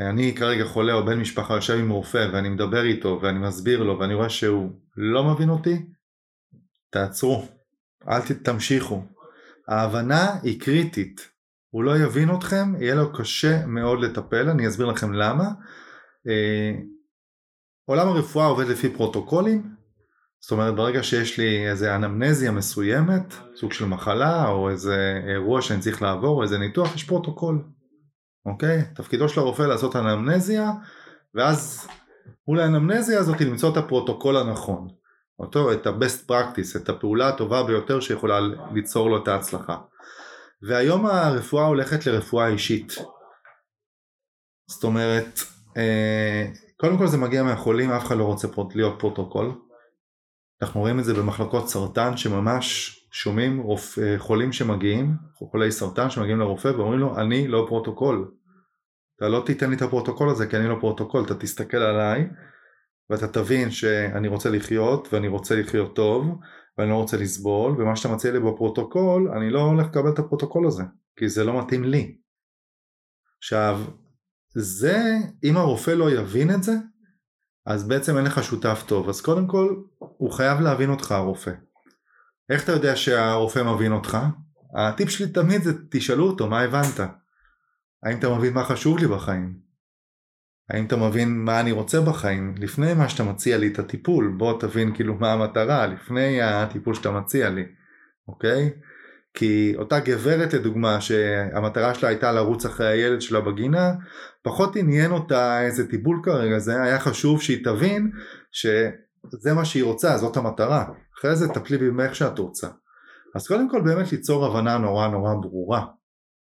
[0.00, 3.98] אני כרגע חולה או בן משפחה יושב עם רופא ואני מדבר איתו ואני מסביר לו
[3.98, 5.86] ואני רואה שהוא לא מבין אותי,
[6.90, 7.48] תעצרו,
[8.08, 9.02] אל תמשיכו.
[9.68, 11.28] ההבנה היא קריטית,
[11.70, 15.44] הוא לא יבין אתכם, יהיה לו קשה מאוד לטפל, אני אסביר לכם למה.
[16.28, 16.72] אה,
[17.84, 19.74] עולם הרפואה עובד לפי פרוטוקולים,
[20.40, 25.80] זאת אומרת ברגע שיש לי איזה אנמנזה מסוימת, סוג של מחלה או איזה אירוע שאני
[25.80, 27.64] צריך לעבור או איזה ניתוח, יש פרוטוקול,
[28.48, 28.84] אוקיי?
[28.94, 30.70] תפקידו של הרופא לעשות אנמנזה
[31.34, 31.88] ואז
[32.48, 34.88] מול האנמנזה הזאת למצוא את הפרוטוקול הנכון,
[35.38, 38.40] אותו, את ה-best practice, את הפעולה הטובה ביותר שיכולה
[38.74, 39.76] ליצור לו את ההצלחה.
[40.62, 42.92] והיום הרפואה הולכת לרפואה אישית.
[44.70, 45.40] זאת אומרת,
[45.76, 49.52] אה, קודם כל זה מגיע מהחולים, אף אחד לא רוצה להיות פרוטוקול.
[50.62, 53.98] אנחנו רואים את זה במחלקות סרטן שממש שומעים רופ...
[53.98, 58.30] אה, חולים שמגיעים, חולי סרטן שמגיעים לרופא ואומרים לו אני לא פרוטוקול.
[59.16, 62.28] אתה לא תיתן לי את הפרוטוקול הזה כי אני לא פרוטוקול, אתה תסתכל עליי
[63.10, 66.38] ואתה תבין שאני רוצה לחיות ואני רוצה לחיות טוב
[66.78, 70.66] ואני לא רוצה לסבול ומה שאתה מציע לי בפרוטוקול אני לא הולך לקבל את הפרוטוקול
[70.66, 70.82] הזה
[71.16, 72.18] כי זה לא מתאים לי.
[73.38, 73.80] עכשיו
[74.54, 75.02] זה
[75.44, 76.72] אם הרופא לא יבין את זה
[77.66, 81.52] אז בעצם אין לך שותף טוב אז קודם כל הוא חייב להבין אותך הרופא.
[82.50, 84.18] איך אתה יודע שהרופא מבין אותך?
[84.76, 87.00] הטיפ שלי תמיד זה תשאלו אותו מה הבנת.
[88.02, 89.68] האם אתה מבין מה חשוב לי בחיים?
[90.70, 94.60] האם אתה מבין מה אני רוצה בחיים לפני מה שאתה מציע לי את הטיפול בוא
[94.60, 97.64] תבין כאילו מה המטרה לפני הטיפול שאתה מציע לי
[98.28, 98.70] אוקיי
[99.34, 103.92] כי אותה גברת לדוגמה שהמטרה שלה הייתה לרוץ אחרי הילד שלה בגינה
[104.42, 108.10] פחות עניין אותה איזה טיפול כרגע זה היה חשוב שהיא תבין
[108.52, 110.84] שזה מה שהיא רוצה זאת המטרה
[111.18, 112.68] אחרי זה תפלי בי איך שאת רוצה.
[113.34, 115.86] אז קודם כל באמת ליצור הבנה נורא נורא ברורה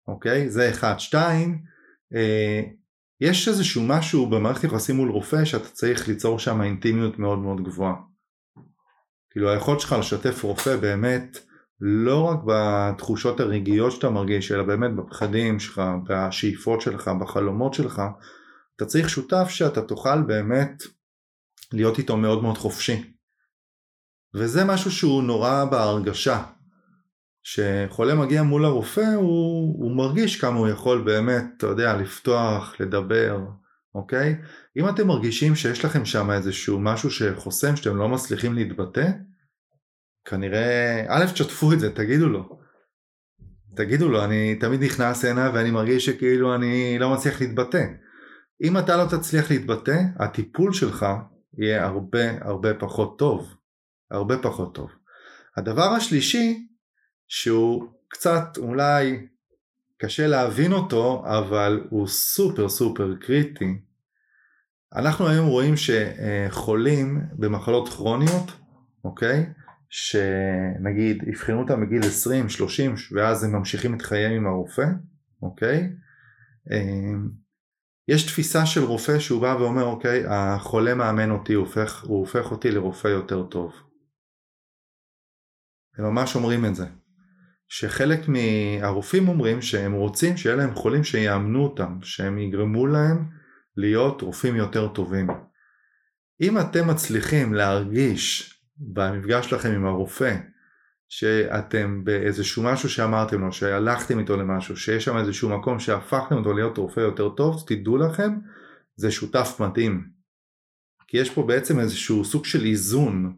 [0.09, 0.51] אוקיי?
[0.51, 0.95] זה אחד.
[0.99, 1.63] שתיים
[2.15, 2.63] אה,
[3.21, 7.95] יש איזשהו משהו במערכת יחסים מול רופא שאתה צריך ליצור שם אינטימיות מאוד מאוד גבוהה.
[9.31, 11.39] כאילו היכולת שלך לשתף רופא באמת
[11.81, 18.03] לא רק בתחושות הרגעיות שאתה מרגיש אלא באמת בפחדים שלך, בשאיפות שלך, בחלומות שלך
[18.77, 20.83] אתה צריך שותף שאתה תוכל באמת
[21.73, 23.14] להיות איתו מאוד מאוד חופשי
[24.35, 26.43] וזה משהו שהוא נורא בהרגשה
[27.45, 33.39] כשחולה מגיע מול הרופא הוא, הוא מרגיש כמה הוא יכול באמת, אתה יודע, לפתוח, לדבר,
[33.95, 34.37] אוקיי?
[34.77, 39.11] אם אתם מרגישים שיש לכם שם איזשהו משהו שחוסם, שאתם לא מצליחים להתבטא,
[40.25, 42.59] כנראה, א' תשתפו את זה, תגידו לו.
[43.77, 47.85] תגידו לו, אני תמיד נכנס הנה ואני מרגיש שכאילו אני לא מצליח להתבטא.
[48.63, 51.07] אם אתה לא תצליח להתבטא, הטיפול שלך
[51.59, 53.55] יהיה הרבה הרבה פחות טוב.
[54.11, 54.91] הרבה פחות טוב.
[55.57, 56.67] הדבר השלישי
[57.29, 59.27] שהוא קצת אולי
[59.99, 63.81] קשה להבין אותו אבל הוא סופר סופר קריטי.
[64.95, 68.51] אנחנו היום רואים שחולים במחלות כרוניות,
[69.05, 69.47] אוקיי?
[69.89, 74.87] שנגיד אבחנו אותם בגיל 20, 30 ואז הם ממשיכים את חייהם עם הרופא,
[75.43, 75.91] אוקיי?
[76.73, 77.29] אמ,
[78.09, 82.51] יש תפיסה של רופא שהוא בא ואומר אוקיי החולה מאמן אותי הוא הופך, הוא הופך
[82.51, 83.73] אותי לרופא יותר טוב.
[85.99, 86.87] הם ממש אומרים את זה.
[87.69, 93.25] שחלק מהרופאים אומרים שהם רוצים שיהיה להם חולים שיאמנו אותם, שהם יגרמו להם
[93.77, 95.27] להיות רופאים יותר טובים.
[96.41, 100.37] אם אתם מצליחים להרגיש במפגש שלכם עם הרופא
[101.09, 106.79] שאתם באיזשהו משהו שאמרתם לו, שהלכתם איתו למשהו, שיש שם איזשהו מקום שהפכתם אותו להיות
[106.79, 108.39] רופא יותר טוב, תדעו לכם,
[108.97, 110.09] זה שותף מדהים.
[111.09, 113.37] כי יש פה בעצם איזשהו סוג של איזון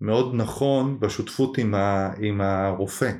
[0.00, 3.12] מאוד נכון בשותפות עם, ה, עם הרופא.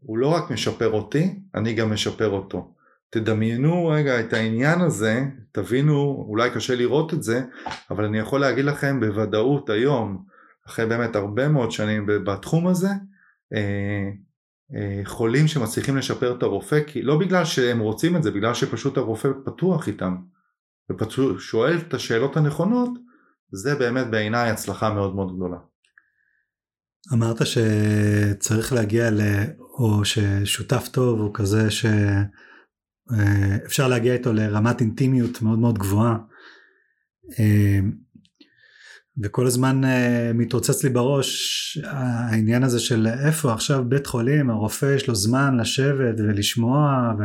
[0.00, 2.74] הוא לא רק משפר אותי, אני גם משפר אותו.
[3.10, 7.42] תדמיינו רגע את העניין הזה, תבינו, אולי קשה לראות את זה,
[7.90, 10.24] אבל אני יכול להגיד לכם בוודאות היום,
[10.66, 12.88] אחרי באמת הרבה מאוד שנים בתחום הזה,
[13.54, 14.10] אה,
[14.74, 18.96] אה, חולים שמצליחים לשפר את הרופא, כי לא בגלל שהם רוצים את זה, בגלל שפשוט
[18.96, 20.16] הרופא פתוח איתם,
[20.90, 22.90] ופשוט שואל את השאלות הנכונות,
[23.52, 25.58] זה באמת בעיניי הצלחה מאוד מאוד גדולה.
[27.12, 29.20] אמרת שצריך להגיע ל...
[29.78, 31.68] או ששותף טוב הוא כזה
[33.10, 36.16] שאפשר להגיע איתו לרמת אינטימיות מאוד מאוד גבוהה.
[37.38, 37.80] אה,
[39.22, 45.08] וכל הזמן אה, מתרוצץ לי בראש העניין הזה של איפה עכשיו בית חולים הרופא יש
[45.08, 47.22] לו זמן לשבת ולשמוע ו,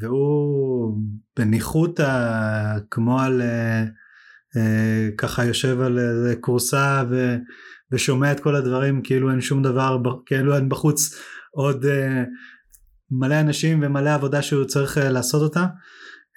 [0.00, 0.98] והוא
[1.36, 3.42] בניחותא כמו על
[4.56, 7.36] אה, ככה יושב על איזה כורסה ו,
[7.92, 11.14] ושומע את כל הדברים כאילו אין שום דבר כאילו אין בחוץ
[11.50, 11.88] עוד uh,
[13.10, 15.66] מלא אנשים ומלא עבודה שהוא צריך uh, לעשות אותה.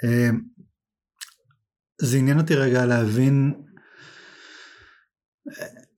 [0.05, 0.35] Uh,
[2.01, 3.53] זה עניין אותי רגע להבין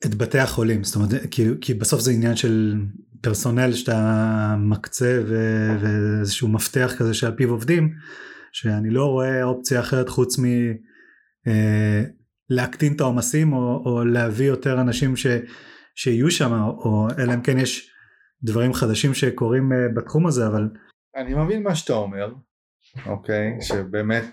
[0.06, 2.76] את בתי החולים, זאת אומרת, כי, כי בסוף זה עניין של
[3.22, 5.36] פרסונל שאתה מקצה ו,
[5.82, 7.94] ואיזשהו מפתח כזה שעל פיו עובדים,
[8.52, 10.44] שאני לא רואה אופציה אחרת חוץ מ...
[11.48, 15.28] Uh, להקטין את העומסים או, או להביא יותר אנשים ש,
[15.96, 17.92] שיהיו שם או אלא אם כן יש
[18.44, 20.70] דברים חדשים שקורים אה, בתחום הזה אבל
[21.16, 22.34] אני מבין מה שאתה אומר
[23.06, 24.24] אוקיי שבאמת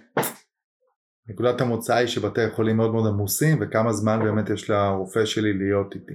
[1.29, 5.95] נקודת המוצא היא שבתי החולים מאוד מאוד עמוסים וכמה זמן באמת יש לרופא שלי להיות
[5.95, 6.13] איתי.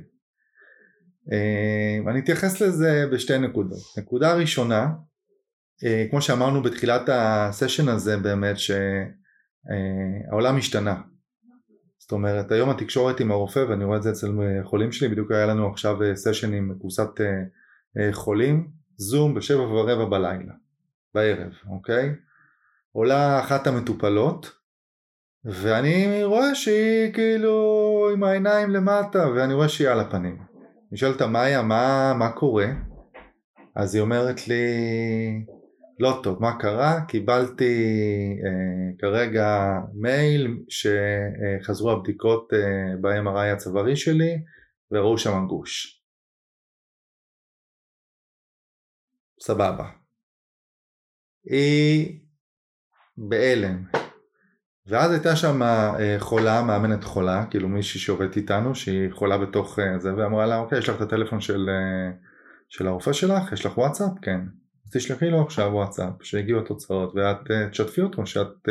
[1.32, 3.80] אה, אני אתייחס לזה בשתי נקודות.
[3.98, 4.88] נקודה ראשונה,
[5.84, 10.96] אה, כמו שאמרנו בתחילת הסשן הזה באמת שהעולם השתנה.
[12.08, 14.32] זאת אומרת היום התקשורת עם הרופא ואני רואה את זה אצל
[14.64, 17.22] חולים שלי בדיוק היה לנו עכשיו סשן עם קבוצת
[17.98, 18.68] אה, חולים,
[18.98, 20.54] זום בשבע ורבע בלילה,
[21.14, 22.16] בערב, אוקיי?
[22.92, 24.52] עולה אחת המטופלות
[25.46, 30.38] ואני רואה שהיא כאילו עם העיניים למטה ואני רואה שהיא על הפנים.
[30.92, 32.68] אני שואל אותה מאיה מה, מה קורה?
[33.76, 34.66] אז היא אומרת לי
[36.00, 37.06] לא טוב מה קרה?
[37.08, 37.76] קיבלתי
[38.46, 44.44] אה, כרגע מייל שחזרו הבדיקות אה, ב-MRI הצווארי שלי
[44.92, 46.04] וראו שם גוש.
[49.42, 49.90] סבבה.
[51.44, 52.20] היא
[53.18, 53.84] בהלם.
[54.88, 60.00] ואז הייתה שם אה, חולה, מאמנת חולה, כאילו מישהי שעובדת איתנו, שהיא חולה בתוך אה,
[60.00, 62.12] זה, ואמרה לה, אוקיי, יש לך את הטלפון של, אה,
[62.70, 63.52] של הרופא שלך?
[63.52, 64.12] יש לך וואטסאפ?
[64.22, 64.40] כן.
[64.88, 68.70] אז תשלחי לו עכשיו וואטסאפ, שהגיעו התוצאות, ואת תשתפי אותו, שאת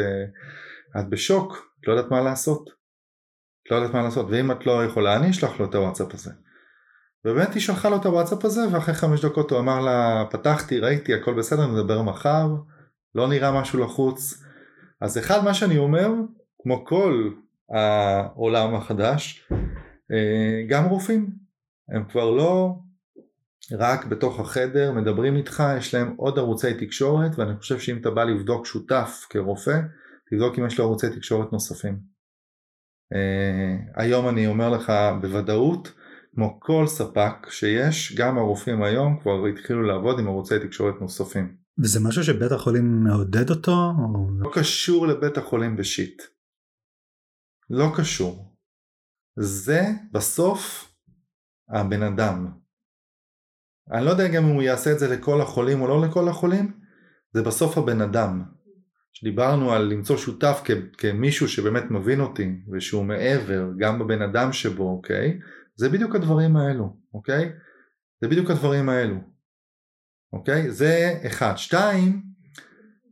[1.00, 2.70] את בשוק, את לא יודעת מה לעשות.
[3.66, 6.31] את לא יודעת מה לעשות, ואם את לא יכולה, אני אשלח לו את הוואטסאפ הזה.
[7.24, 11.14] ובאמת היא שלחה לו את הוואטסאפ הזה, ואחרי חמש דקות הוא אמר לה, פתחתי, ראיתי,
[11.14, 12.48] הכל בסדר, נדבר מחר,
[13.14, 14.42] לא נראה משהו לחוץ.
[15.00, 16.11] אז אחד מה שאני אומר,
[16.62, 17.31] כמו כל
[17.70, 19.48] העולם החדש,
[20.12, 21.31] אה, גם רופאים,
[21.88, 22.74] הם כבר לא
[23.72, 28.24] רק בתוך החדר מדברים איתך, יש להם עוד ערוצי תקשורת ואני חושב שאם אתה בא
[28.24, 29.81] לבדוק שותף כרופא,
[30.31, 31.98] תבדוק אם יש לו ערוצי תקשורת נוספים.
[33.14, 35.92] Uh, היום אני אומר לך בוודאות,
[36.35, 41.57] כמו כל ספק שיש, גם הרופאים היום כבר התחילו לעבוד עם ערוצי תקשורת נוספים.
[41.79, 43.72] וזה משהו שבית החולים מעודד אותו?
[43.72, 44.29] או...
[44.38, 46.22] לא קשור לבית החולים בשיט.
[47.70, 48.57] לא קשור.
[49.38, 50.92] זה בסוף
[51.68, 52.65] הבן אדם.
[53.92, 56.72] אני לא יודע גם אם הוא יעשה את זה לכל החולים או לא לכל החולים,
[57.33, 58.42] זה בסוף הבן אדם.
[59.12, 64.90] כשדיברנו על למצוא שותף כ- כמישהו שבאמת מבין אותי ושהוא מעבר גם בבן אדם שבו,
[64.90, 65.38] אוקיי?
[65.77, 67.53] זה בדיוק הדברים האלו, אוקיי?
[68.20, 69.16] זה בדיוק הדברים האלו.
[70.33, 70.70] אוקיי?
[70.70, 71.53] זה אחד.
[71.57, 72.22] שתיים,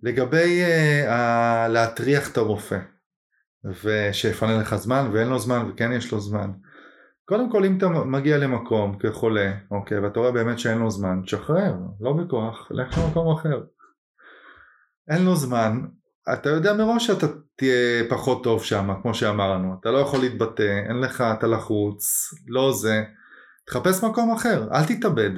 [0.02, 0.62] לגבי
[1.06, 2.78] uh, להטריח את הרופא
[3.84, 6.50] ושיפנה לך זמן ואין לו זמן וכן יש לו זמן.
[7.24, 11.74] קודם כל אם אתה מגיע למקום כחולה, אוקיי, ואתה רואה באמת שאין לו זמן, תשחרר,
[12.00, 13.62] לא בכוח, לך למקום אחר.
[15.10, 15.80] אין לו זמן,
[16.32, 21.00] אתה יודע מראש שאתה תהיה פחות טוב שם, כמו שאמרנו, אתה לא יכול להתבטא, אין
[21.00, 22.04] לך, אתה לחוץ,
[22.48, 23.04] לא זה,
[23.66, 25.30] תחפש מקום אחר, אל תתאבד.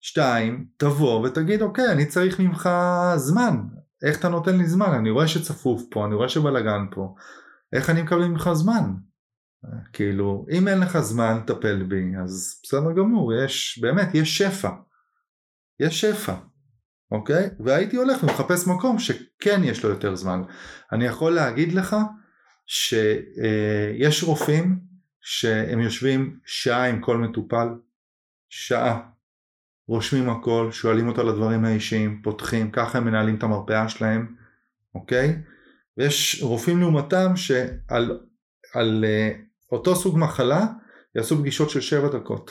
[0.00, 2.68] שתיים, תבוא ותגיד אוקיי אני צריך ממך
[3.16, 3.56] זמן,
[4.02, 7.14] איך אתה נותן לי זמן, אני רואה שצפוף פה, אני רואה שבלאגן פה,
[7.72, 8.92] איך אני מקבל ממך זמן?
[9.92, 14.70] כאילו אם אין לך זמן לטפל בי אז בסדר גמור, יש באמת, יש שפע,
[15.80, 16.34] יש שפע,
[17.10, 17.50] אוקיי?
[17.60, 20.42] והייתי הולך ומחפש מקום שכן יש לו יותר זמן.
[20.92, 21.96] אני יכול להגיד לך
[22.66, 24.78] שיש רופאים
[25.20, 27.68] שהם יושבים שעה עם כל מטופל,
[28.48, 29.00] שעה
[29.88, 34.34] רושמים הכל, שואלים אותו על הדברים האישיים, פותחים, ככה הם מנהלים את המרפאה שלהם,
[34.94, 35.42] אוקיי?
[35.96, 38.18] ויש רופאים לעומתם שעל
[38.74, 40.66] על, uh, אותו סוג מחלה
[41.14, 42.50] יעשו פגישות של שבע דקות.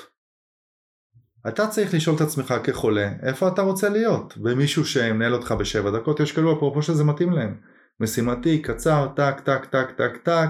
[1.48, 4.34] אתה צריך לשאול את עצמך כחולה, איפה אתה רוצה להיות?
[4.44, 7.60] ומישהו שמנהל אותך בשבע דקות, יש כאלו אפרופו שזה מתאים להם.
[8.00, 10.50] משימתי, קצר, טק, טק, טק, טק, טק,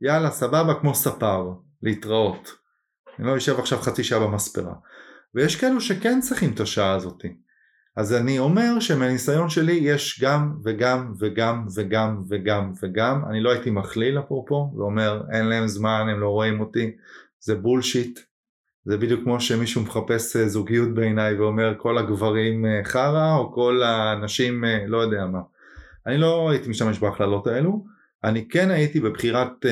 [0.00, 2.50] יאללה, סבבה, כמו ספר, להתראות.
[3.18, 4.74] אני לא יושב עכשיו חצי שעה במספרה.
[5.34, 7.22] ויש כאלו שכן צריכים את השעה הזאת.
[7.96, 13.70] אז אני אומר שמניסיון שלי יש גם וגם וגם וגם וגם וגם, אני לא הייתי
[13.70, 16.90] מכליל אפרופו ואומר אין להם זמן, הם לא רואים אותי,
[17.40, 18.20] זה bullshit,
[18.84, 23.82] זה בדיוק כמו שמישהו מחפש אה, זוגיות בעיניי ואומר כל הגברים אה, חרא או כל
[23.82, 25.40] הנשים אה, לא יודע מה.
[26.06, 27.84] אני לא הייתי משתמש בהכללות האלו,
[28.24, 29.66] אני כן הייתי בבחירת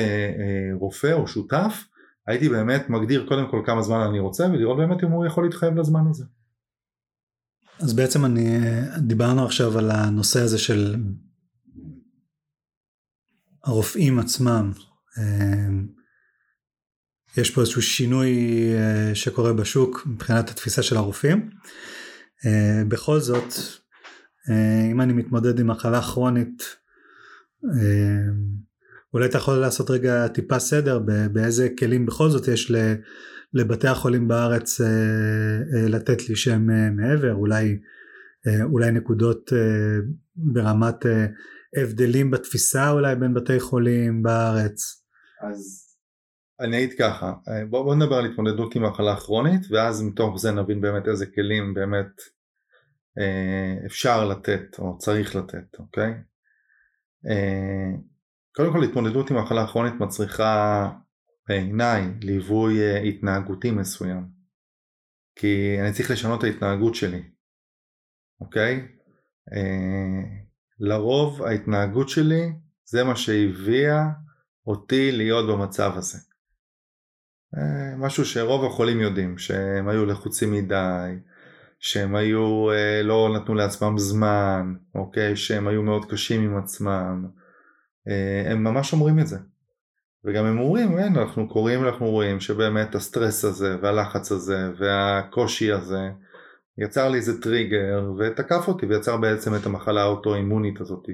[0.79, 1.83] רופא או שותף.
[2.27, 5.75] הייתי באמת מגדיר קודם כל כמה זמן אני רוצה ולראות באמת אם הוא יכול להתחייב
[5.75, 6.25] לזמן הזה.
[7.83, 8.59] אז בעצם אני,
[8.97, 10.95] דיברנו עכשיו על הנושא הזה של
[13.63, 14.71] הרופאים עצמם.
[15.17, 15.87] אמ,
[17.37, 18.29] יש פה איזשהו שינוי
[18.73, 21.49] אה, שקורה בשוק מבחינת התפיסה של הרופאים.
[22.45, 23.53] אה, בכל זאת,
[24.49, 26.63] אה, אם אני מתמודד עם מחלה כרונית,
[29.13, 30.99] אולי אתה יכול לעשות רגע טיפה סדר
[31.31, 32.71] באיזה כלים בכל זאת יש
[33.53, 37.79] לבתי החולים בארץ אה, אה, לתת לי שהם אה, מעבר, אולי,
[38.63, 39.51] אולי נקודות
[40.35, 41.05] ברמת
[41.81, 45.05] הבדלים בתפיסה אולי בין בתי חולים בארץ.
[45.41, 45.83] אז
[46.59, 47.33] אני אגיד ככה,
[47.69, 51.73] בוא, בוא נדבר על התמודדות עם מחלה כרונית ואז מתוך זה נבין באמת איזה כלים
[51.73, 52.21] באמת
[53.85, 56.13] אפשר לתת או צריך לתת, אוקיי?
[58.55, 60.89] קודם כל התמודדות עם מחלה כרונית מצריכה
[61.47, 64.27] בעיניי ליווי אה, התנהגותי מסוים
[65.35, 67.23] כי אני צריך לשנות את ההתנהגות שלי
[68.41, 68.87] אוקיי?
[69.53, 70.23] אה,
[70.79, 72.51] לרוב ההתנהגות שלי
[72.85, 74.03] זה מה שהביאה
[74.67, 76.17] אותי להיות במצב הזה.
[77.57, 81.15] אה, משהו שרוב החולים יודעים, שהם היו לחוצים מדי,
[81.79, 82.67] שהם היו,
[83.03, 85.35] לא נתנו לעצמם זמן, אוקיי?
[85.35, 87.27] שהם היו מאוד קשים עם עצמם.
[88.45, 89.37] הם ממש אומרים את זה.
[90.25, 96.09] וגם הם אומרים, אין, אנחנו קוראים, אנחנו רואים שבאמת הסטרס הזה והלחץ הזה והקושי הזה
[96.77, 101.05] יצר לי איזה טריגר ותקף אותי ויצר בעצם את המחלה האוטואימונית הזאת.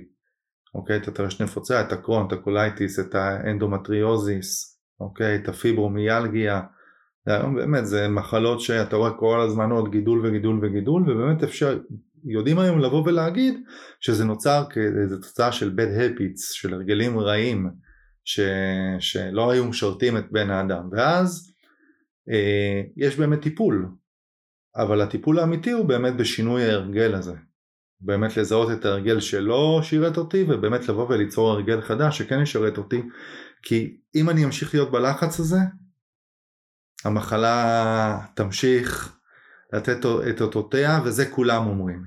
[0.76, 0.98] אוקיי?
[0.98, 5.36] את הטרשת נפוצה, את הקרוהן, את הקולייטיס, את האנדומטריוזיס, אוקיי?
[5.36, 6.62] את הפיברומיאלגיה.
[7.28, 11.80] באמת זה מחלות שאתה רואה כל הזמן עוד גידול וגידול וגידול ובאמת אפשר,
[12.26, 13.54] יודעים היום לבוא ולהגיד
[14.00, 17.70] שזה נוצר כאיזה תוצאה של bad habits, של הרגלים רעים
[18.26, 18.40] ש,
[19.00, 20.90] שלא היו משרתים את בן האדם.
[20.92, 21.54] ואז
[22.30, 23.90] אה, יש באמת טיפול.
[24.76, 27.34] אבל הטיפול האמיתי הוא באמת בשינוי ההרגל הזה.
[28.02, 33.02] באמת לזהות את ההרגל שלא שירת אותי ובאמת לבוא וליצור הרגל חדש שכן ישרת אותי.
[33.64, 35.60] כי אם אני אמשיך להיות בלחץ הזה
[37.06, 39.18] המחלה תמשיך
[39.74, 42.06] לתת את אותותיה וזה כולם אומרים.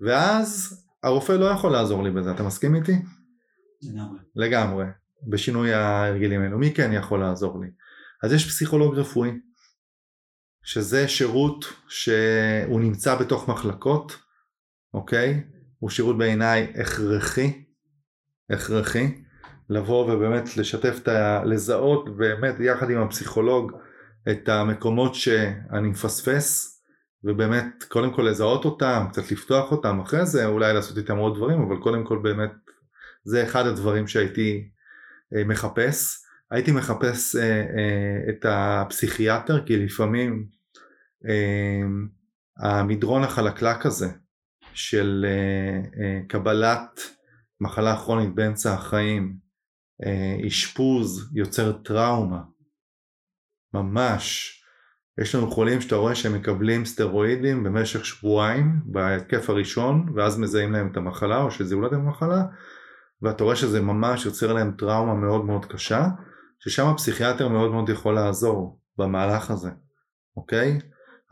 [0.00, 2.30] ואז הרופא לא יכול לעזור לי בזה.
[2.30, 2.92] אתה מסכים איתי?
[3.82, 4.18] לגמרי.
[4.36, 4.84] לגמרי
[5.28, 7.70] בשינוי ההרגלים האלו מי כן יכול לעזור לי?
[8.22, 9.30] אז יש פסיכולוג רפואי
[10.62, 14.24] שזה שירות שהוא נמצא בתוך מחלקות
[14.94, 15.42] אוקיי?
[15.78, 17.64] הוא שירות בעיניי הכרחי,
[18.50, 19.22] הכרחי,
[19.70, 21.44] לבוא ובאמת לשתף את ה...
[21.44, 23.72] לזהות באמת יחד עם הפסיכולוג
[24.30, 26.80] את המקומות שאני מפספס
[27.24, 31.62] ובאמת קודם כל לזהות אותם, קצת לפתוח אותם, אחרי זה אולי לעשות איתם עוד דברים,
[31.62, 32.52] אבל קודם כל באמת
[33.24, 34.70] זה אחד הדברים שהייתי
[35.32, 36.24] מחפש.
[36.50, 40.46] הייתי מחפש אה, אה, את הפסיכיאטר כי לפעמים
[42.58, 44.08] המדרון החלקלק הזה
[44.74, 45.26] של
[46.28, 47.00] קבלת
[47.60, 49.36] מחלה כרונית באמצע החיים,
[50.46, 52.40] אשפוז יוצר טראומה,
[53.74, 54.54] ממש.
[55.20, 60.92] יש לנו חולים שאתה רואה שהם מקבלים סטרואידים במשך שבועיים בהתקף הראשון ואז מזהים להם
[60.92, 62.42] את המחלה או שזיהו להם את המחלה
[63.24, 66.08] ואתה רואה שזה ממש יוצר להם טראומה מאוד מאוד קשה
[66.58, 69.70] ששם הפסיכיאטר מאוד מאוד יכול לעזור במהלך הזה,
[70.36, 70.78] אוקיי?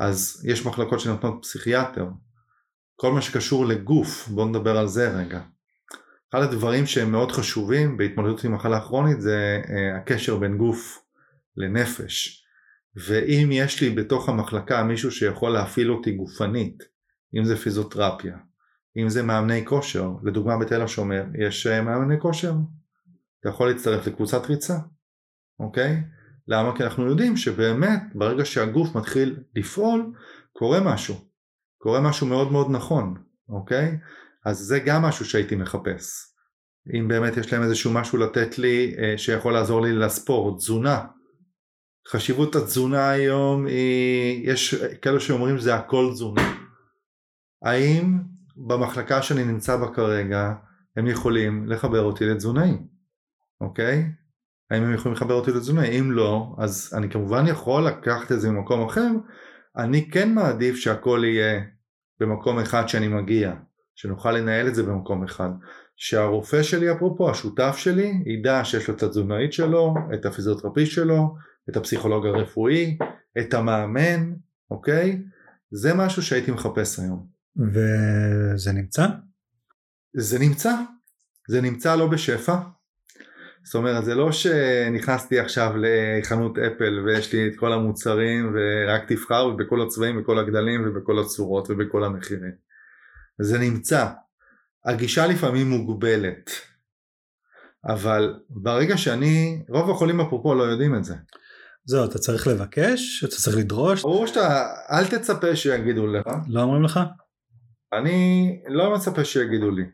[0.01, 2.07] אז יש מחלקות שנותנות פסיכיאטר
[2.97, 5.41] כל מה שקשור לגוף, בואו נדבר על זה רגע.
[6.31, 10.99] אחד הדברים שהם מאוד חשובים בהתמודדות עם מחלה כרונית זה uh, הקשר בין גוף
[11.57, 12.45] לנפש.
[12.97, 16.83] ואם יש לי בתוך המחלקה מישהו שיכול להפעיל אותי גופנית,
[17.39, 18.37] אם זה פיזיותרפיה,
[18.97, 22.53] אם זה מאמני כושר, לדוגמה בתל השומר יש אה, מאמני כושר,
[23.41, 24.79] אתה יכול להצטרף לקבוצת ריצה,
[25.61, 26.03] אוקיי?
[26.49, 26.77] למה?
[26.77, 30.13] כי אנחנו יודעים שבאמת ברגע שהגוף מתחיל לפעול
[30.53, 31.15] קורה משהו,
[31.79, 33.15] קורה משהו מאוד מאוד נכון,
[33.49, 33.99] אוקיי?
[34.47, 36.33] אז זה גם משהו שהייתי מחפש.
[36.99, 41.05] אם באמת יש להם איזשהו משהו לתת לי אה, שיכול לעזור לי לספורט, תזונה,
[42.09, 46.55] חשיבות התזונה היום היא, יש כאלה שאומרים שזה הכל תזונה.
[47.65, 48.19] האם
[48.67, 50.55] במחלקה שאני נמצא בה כרגע
[50.97, 52.79] הם יכולים לחבר אותי לתזונאי,
[53.61, 54.11] אוקיי?
[54.71, 56.01] האם הם יכולים לחבר אותי לתזונאי?
[56.01, 59.09] אם לא, אז אני כמובן יכול לקחת את זה ממקום אחר,
[59.77, 61.61] אני כן מעדיף שהכל יהיה
[62.21, 63.55] במקום אחד שאני מגיע,
[63.95, 65.51] שנוכל לנהל את זה במקום אחד.
[65.97, 71.35] שהרופא שלי אפרופו, השותף שלי, ידע שיש לו את התזונאית שלו, את הפיזיותרפיסט שלו,
[71.71, 72.99] את הפסיכולוג הרפואי,
[73.39, 74.33] את המאמן,
[74.71, 75.23] אוקיי?
[75.71, 77.27] זה משהו שהייתי מחפש היום.
[77.57, 79.07] וזה נמצא?
[80.17, 80.75] זה נמצא,
[81.49, 82.57] זה נמצא לא בשפע.
[83.65, 89.47] זאת אומרת זה לא שנכנסתי עכשיו לחנות אפל ויש לי את כל המוצרים ורק תבחר
[89.47, 92.53] ובכל הצבעים ובכל הגדלים ובכל הצורות ובכל המחירים.
[93.41, 94.09] זה נמצא.
[94.85, 96.51] הגישה לפעמים מוגבלת.
[97.85, 101.15] אבל ברגע שאני, רוב החולים אפרופו לא יודעים את זה.
[101.85, 104.03] זהו, אתה צריך לבקש, אתה צריך לדרוש.
[104.03, 106.27] ברור שאתה, אל תצפה שיגידו לך.
[106.49, 107.01] לא אומרים לך?
[107.93, 109.85] אני לא מצפה שיגידו לי.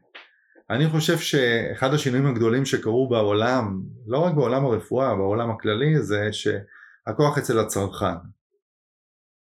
[0.71, 7.39] אני חושב שאחד השינויים הגדולים שקרו בעולם, לא רק בעולם הרפואה, בעולם הכללי, זה שהכוח
[7.39, 8.17] אצל הצרכן.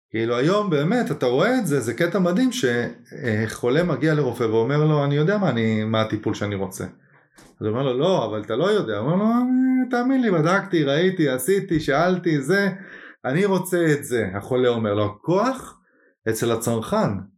[0.09, 5.03] כאילו היום באמת אתה רואה את זה, זה קטע מדהים שחולה מגיע לרופא ואומר לו
[5.03, 6.83] אני יודע מה, אני, מה הטיפול שאני רוצה.
[6.83, 9.29] אז הוא אומר לו לא אבל אתה לא יודע, הוא אומר לו
[9.89, 12.69] תאמין לי בדקתי, ראיתי, עשיתי, שאלתי, זה,
[13.25, 14.29] אני רוצה את זה.
[14.33, 15.79] החולה אומר לו הכוח
[16.29, 17.30] אצל הצרכן.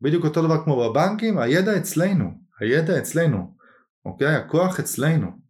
[0.00, 2.30] בדיוק אותו דבר כמו בבנקים, הידע אצלנו,
[2.60, 3.56] הידע אצלנו,
[4.04, 4.34] אוקיי?
[4.34, 5.46] הכוח אצלנו.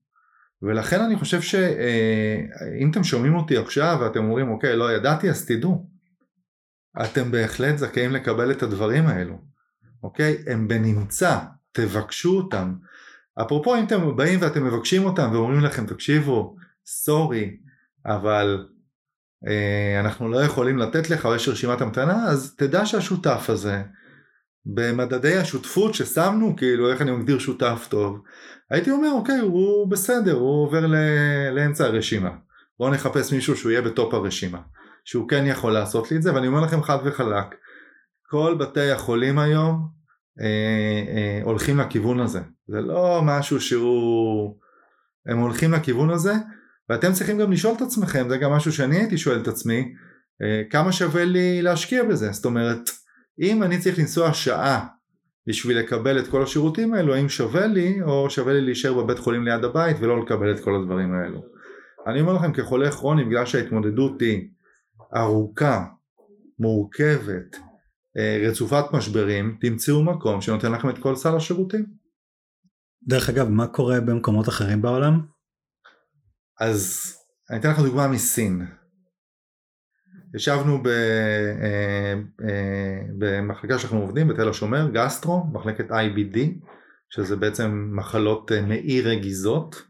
[0.63, 5.47] ולכן אני חושב שאם אה, אתם שומעים אותי עכשיו ואתם אומרים אוקיי לא ידעתי אז
[5.47, 5.91] תדעו
[7.05, 9.39] אתם בהחלט זכאים לקבל את הדברים האלו
[10.03, 11.39] אוקיי הם בנמצא
[11.73, 12.75] תבקשו אותם
[13.43, 17.57] אפרופו אם אתם באים ואתם מבקשים אותם ואומרים לכם תקשיבו סורי
[18.07, 18.67] אבל
[19.47, 23.83] אה, אנחנו לא יכולים לתת לך או יש רשימת המתנה אז תדע שהשותף הזה
[24.75, 28.21] במדדי השותפות ששמנו כאילו איך אני מגדיר שותף טוב.
[28.71, 32.31] הייתי אומר אוקיי הוא בסדר הוא עובר ל- לאמצע הרשימה.
[32.79, 34.59] בואו נחפש מישהו שהוא יהיה בטופ הרשימה
[35.05, 36.35] שהוא כן יכול לעשות לי את זה.
[36.35, 37.47] ואני אומר לכם חד וחלק
[38.29, 39.89] כל בתי החולים היום
[40.41, 42.41] אה, אה, הולכים לכיוון הזה.
[42.69, 44.57] זה לא משהו שהוא
[45.27, 46.35] הם הולכים לכיוון הזה
[46.91, 49.93] ואתם צריכים גם לשאול את עצמכם זה גם משהו שאני הייתי שואל את עצמי
[50.43, 52.33] אה, כמה שווה לי להשקיע בזה?
[52.33, 52.91] זאת אומרת
[53.41, 54.87] אם אני צריך לנסוע שעה
[55.47, 59.45] בשביל לקבל את כל השירותים האלו האם שווה לי או שווה לי להישאר בבית חולים
[59.45, 61.43] ליד הבית ולא לקבל את כל הדברים האלו?
[62.07, 64.49] אני אומר לכם כחולה כרוני בגלל שההתמודדות היא
[65.17, 65.85] ארוכה
[66.59, 67.57] מורכבת
[68.19, 71.87] אה, רצופת משברים תמצאו מקום שנותן לכם את כל סל השירותים.
[73.03, 75.21] דרך אגב, מה קורה במקומות אחרים בעולם?
[76.61, 77.13] אז
[77.51, 78.67] אני אתן לך דוגמה מסין
[80.35, 82.15] ישבנו ב, אה,
[82.49, 86.39] אה, במחלקה שאנחנו עובדים בתל השומר, גסטרו, מחלקת IBD,
[87.11, 89.83] שזה בעצם מחלות אה, מעי רגיזות,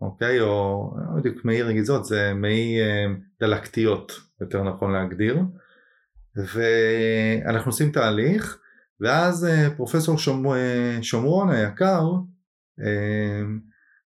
[0.00, 2.76] אוקיי, או לא בדיוק מעי רגיזות, זה מעי
[3.40, 5.38] דלקתיות, יותר נכון להגדיר,
[6.36, 8.58] ואנחנו עושים תהליך,
[9.00, 10.56] ואז פרופסור שומר,
[11.02, 12.02] שומרון היקר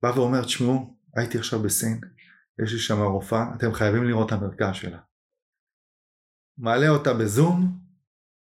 [0.02, 2.00] בא ואומר, תשמעו, הייתי עכשיו בסין,
[2.64, 4.98] יש לי שם רופאה, אתם חייבים לראות את המרכז שלה.
[6.58, 7.78] מעלה אותה בזום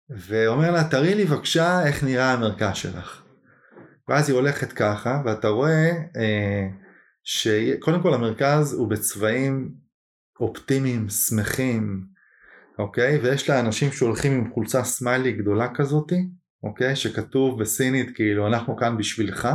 [0.09, 3.23] ואומר לה תראי לי בבקשה איך נראה המרכז שלך?
[4.07, 6.67] ואז היא הולכת ככה ואתה רואה אה,
[7.23, 9.71] שקודם כל המרכז הוא בצבעים
[10.39, 12.05] אופטימיים שמחים
[12.79, 13.17] אוקיי?
[13.17, 16.27] ויש לה אנשים שהולכים עם חולצה סמיילי גדולה כזאתי
[16.63, 16.95] אוקיי?
[16.95, 19.47] שכתוב בסינית כאילו אנחנו כאן בשבילך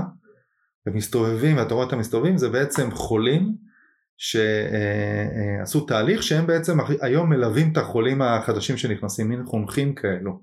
[0.87, 3.66] ומסתובבים ואתה רואה את המסתובבים זה בעצם חולים
[4.19, 10.41] שעשו תהליך שהם בעצם היום מלווים את החולים החדשים שנכנסים, מין חונכים כאלו,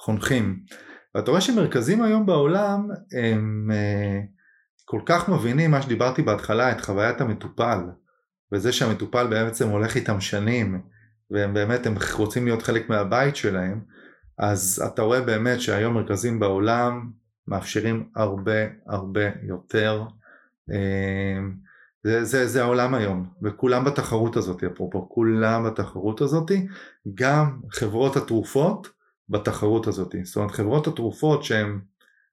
[0.00, 0.60] חונכים.
[1.14, 2.88] ואתה רואה שמרכזים היום בעולם
[3.22, 4.20] הם אה,
[4.84, 7.78] כל כך מבינים מה שדיברתי בהתחלה, את חוויית המטופל,
[8.52, 10.80] וזה שהמטופל בעצם הולך איתם שנים,
[11.30, 13.80] והם באמת הם רוצים להיות חלק מהבית שלהם,
[14.38, 17.10] אז אתה רואה באמת שהיום מרכזים בעולם
[17.48, 20.02] מאפשרים הרבה הרבה יותר
[20.72, 21.40] אה,
[22.04, 26.50] זה, זה, זה העולם היום, וכולם בתחרות הזאת, אפרופו, כולם בתחרות הזאת,
[27.14, 28.88] גם חברות התרופות
[29.28, 30.14] בתחרות הזאת.
[30.24, 31.80] זאת אומרת, חברות התרופות שהן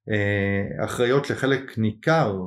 [0.09, 2.39] אה, אחראיות לחלק ניכר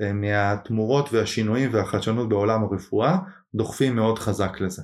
[0.00, 3.18] אה, מהתמורות והשינויים והחדשנות בעולם הרפואה,
[3.54, 4.82] דוחפים מאוד חזק לזה.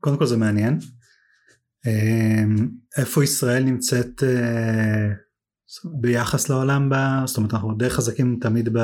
[0.00, 0.78] קודם כל זה מעניין.
[1.86, 2.44] אה,
[2.98, 5.08] איפה ישראל נמצאת אה,
[5.84, 6.94] ביחס לעולם, ב...
[7.26, 8.78] זאת אומרת אנחנו די חזקים תמיד ב...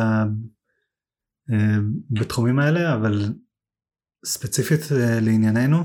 [1.53, 1.77] אה,
[2.11, 3.35] בתחומים האלה אבל
[4.25, 5.79] ספציפית אה, לענייננו.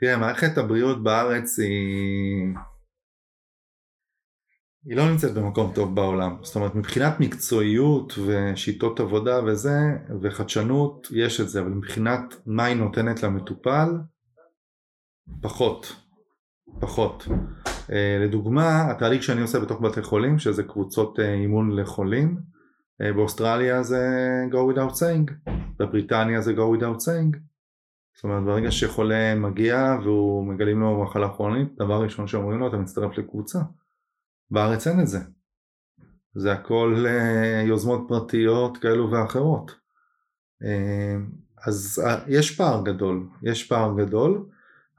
[0.00, 2.54] תראה מערכת הבריאות בארץ היא
[4.84, 6.36] היא לא נמצאת במקום טוב בעולם.
[6.42, 9.78] זאת אומרת מבחינת מקצועיות ושיטות עבודה וזה
[10.22, 13.88] וחדשנות יש את זה אבל מבחינת מה היא נותנת למטופל
[15.42, 15.96] פחות.
[16.80, 17.26] פחות.
[17.92, 22.36] אה, לדוגמה התהליך שאני עושה בתוך בתי חולים שזה קבוצות אימון לחולים
[23.00, 24.08] באוסטרליה זה
[24.50, 27.36] go without saying, בבריטניה זה go without saying.
[28.14, 32.76] זאת אומרת ברגע שחולה מגיע והוא מגלים לו מחלה כרונית, דבר ראשון שאומרים לו אתה
[32.76, 33.58] מצטרף לקבוצה.
[34.50, 35.18] בארץ אין את זה.
[36.34, 39.70] זה הכל uh, יוזמות פרטיות כאלו ואחרות.
[40.62, 40.66] Uh,
[41.66, 44.46] אז יש פער גדול, יש פער גדול.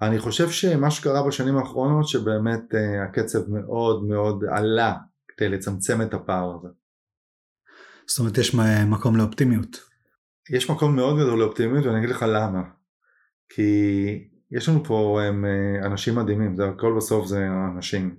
[0.02, 2.64] אני חושב שמה שקרה בשנים האחרונות שבאמת
[3.04, 4.96] הקצב מאוד מאוד עלה
[5.28, 6.68] כדי לצמצם את הפער הזה.
[8.08, 8.56] זאת אומרת יש
[8.88, 9.78] מקום לאופטימיות.
[10.50, 12.62] יש מקום מאוד גדול לאופטימיות ואני אגיד לך למה.
[13.50, 13.72] כי
[14.52, 18.16] יש לנו פה הם, אה, אנשים מדהימים, זה הכל בסוף זה אנשים.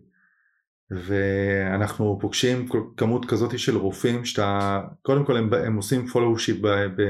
[0.91, 6.57] ואנחנו פוגשים כמות כזאת של רופאים שאתה, קודם כל הם, הם עושים פולו-שיפ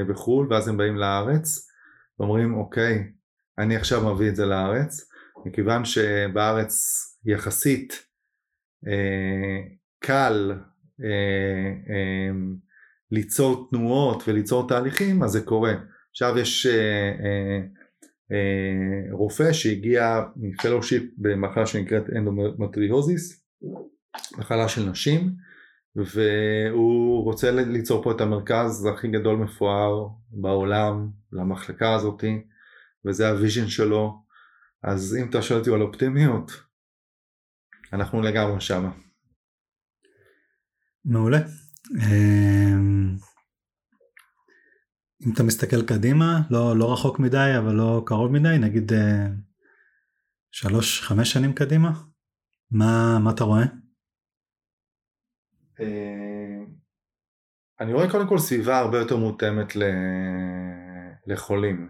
[0.09, 1.69] בחו"ל ואז הם באים לארץ
[2.19, 3.11] ואומרים אוקיי,
[3.57, 5.09] אני עכשיו מביא את זה לארץ,
[5.45, 6.73] מכיוון שבארץ
[7.25, 8.05] יחסית
[8.87, 9.61] אה,
[9.99, 10.51] קל
[13.11, 15.73] ליצור תנועות וליצור תהליכים אז זה קורה.
[16.11, 16.73] עכשיו יש אה,
[17.23, 17.59] אה,
[18.31, 23.45] אה, רופא שהגיע מ fellowship במחלה שנקראת אנדומטריוזיס,
[24.37, 25.35] מחלה של נשים
[25.95, 32.41] והוא רוצה ליצור פה את המרכז הכי גדול מפואר בעולם למחלקה הזאתי
[33.05, 34.23] וזה ה vision שלו
[34.83, 36.51] אז אם אתה שואל אותי על אופטימיות
[37.93, 38.91] אנחנו לגמרי שמה.
[41.05, 41.37] מעולה
[41.91, 43.15] אמ,
[45.25, 49.27] אם אתה מסתכל קדימה, לא, לא רחוק מדי, אבל לא קרוב מדי, נגיד אה,
[50.51, 51.91] שלוש, חמש שנים קדימה,
[52.71, 53.63] מה, מה אתה רואה?
[55.79, 56.63] אה,
[57.79, 59.73] אני רואה קודם כל סביבה הרבה יותר מותאמת
[61.27, 61.89] לחולים.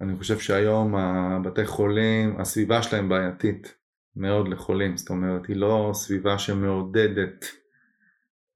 [0.00, 3.74] אני חושב שהיום הבתי חולים, הסביבה שלהם בעייתית
[4.16, 7.44] מאוד לחולים, זאת אומרת היא לא סביבה שמעודדת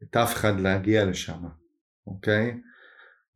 [0.03, 1.45] את אף אחד להגיע לשם,
[2.07, 2.61] אוקיי?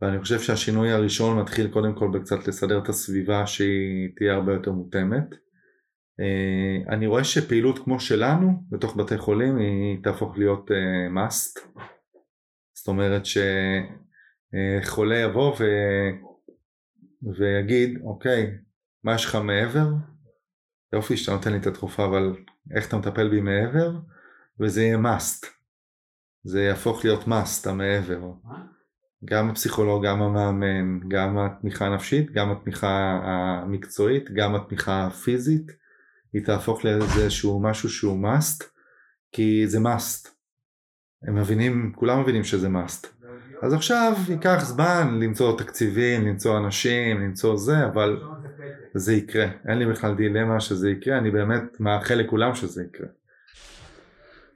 [0.02, 4.72] ואני חושב שהשינוי הראשון מתחיל קודם כל בקצת לסדר את הסביבה שהיא תהיה הרבה יותר
[4.72, 5.26] מותאמת.
[6.20, 11.60] אה, אני רואה שפעילות כמו שלנו בתוך בתי חולים היא תהפוך להיות אה, must.
[12.74, 13.22] זאת אומרת
[14.82, 15.64] שחולה יבוא ו...
[17.38, 18.50] ויגיד אוקיי
[19.04, 19.86] מה יש לך מעבר?
[20.92, 22.36] יופי שאתה נותן לי את התרופה אבל
[22.76, 23.90] איך אתה מטפל בי מעבר?
[24.60, 25.55] וזה יהיה must.
[26.46, 28.30] זה יהפוך להיות must המעבר.
[29.24, 35.72] גם הפסיכולוג, גם המאמן, גם התמיכה הנפשית, גם התמיכה המקצועית, גם התמיכה הפיזית,
[36.32, 38.64] היא תהפוך לאיזשהו משהו שהוא must,
[39.32, 40.28] כי זה must.
[41.22, 43.06] הם מבינים, כולם מבינים שזה must.
[43.62, 48.20] אז עכשיו ייקח זמן למצוא תקציבים, למצוא אנשים, למצוא זה, אבל
[48.94, 49.46] זה יקרה.
[49.68, 53.06] אין לי בכלל דילמה שזה יקרה, אני באמת מאחל לכולם שזה יקרה.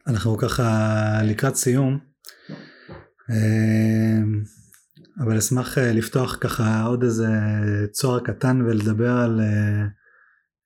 [0.06, 1.98] אנחנו ככה לקראת סיום.
[3.30, 4.42] אמ,
[5.20, 7.28] אבל אשמח אה, לפתוח ככה עוד איזה
[7.92, 9.86] צוהר קטן ולדבר על, אה,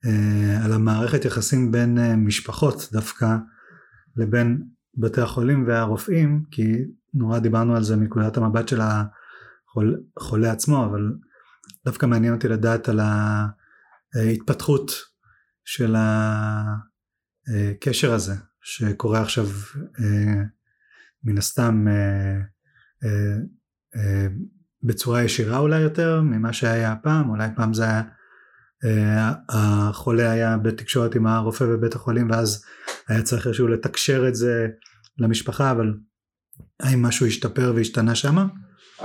[0.07, 3.37] אה, על המערכת יחסים בין משפחות דווקא
[4.17, 4.63] לבין
[4.97, 6.73] בתי החולים והרופאים כי
[7.15, 8.81] נורא דיברנו על זה מנקודת המבט של
[10.17, 11.13] החולה עצמו אבל
[11.85, 13.01] דווקא מעניין אותי לדעת על
[14.15, 14.93] ההתפתחות
[15.65, 15.95] של
[17.49, 19.47] הקשר הזה שקורה עכשיו
[21.25, 21.87] מן הסתם
[23.05, 24.27] אה,
[24.83, 28.03] בצורה ישירה אולי יותר ממה שהיה פעם, אולי פעם זה היה,
[28.85, 32.65] אה, החולה היה בתקשורת עם הרופא בבית החולים ואז
[33.09, 34.69] היה צריך איכשהו לתקשר את זה
[35.19, 35.95] למשפחה, אבל
[36.81, 38.47] האם משהו השתפר והשתנה שמה?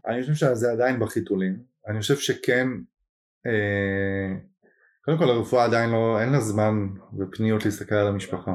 [0.07, 1.57] אני חושב שזה עדיין בחיתולים,
[1.87, 2.67] אני חושב שכן,
[3.47, 4.39] אה,
[5.05, 6.87] קודם כל הרפואה עדיין לא, אין לה זמן
[7.19, 8.51] ופניות להסתכל על המשפחה.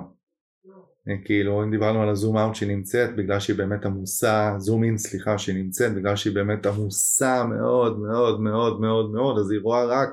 [1.25, 5.39] כאילו אם דיברנו על הזום אאוט שהיא נמצאת בגלל שהיא באמת עמוסה, זום אין סליחה
[5.39, 10.11] שהיא נמצאת בגלל שהיא באמת עמוסה מאוד מאוד מאוד מאוד מאוד אז היא רואה רק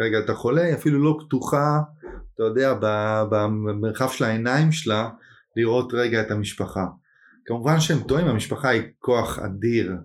[0.00, 1.80] רגע את החולה, היא אפילו לא פתוחה,
[2.34, 2.74] אתה יודע,
[3.30, 5.08] במרחב של העיניים שלה
[5.56, 6.86] לראות רגע את המשפחה.
[7.46, 9.96] כמובן שהם טועים, המשפחה היא כוח אדיר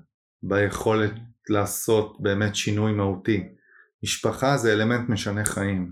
[0.44, 1.14] ביכולת
[1.50, 3.44] לעשות באמת שינוי מהותי.
[4.04, 5.92] משפחה זה אלמנט משנה חיים.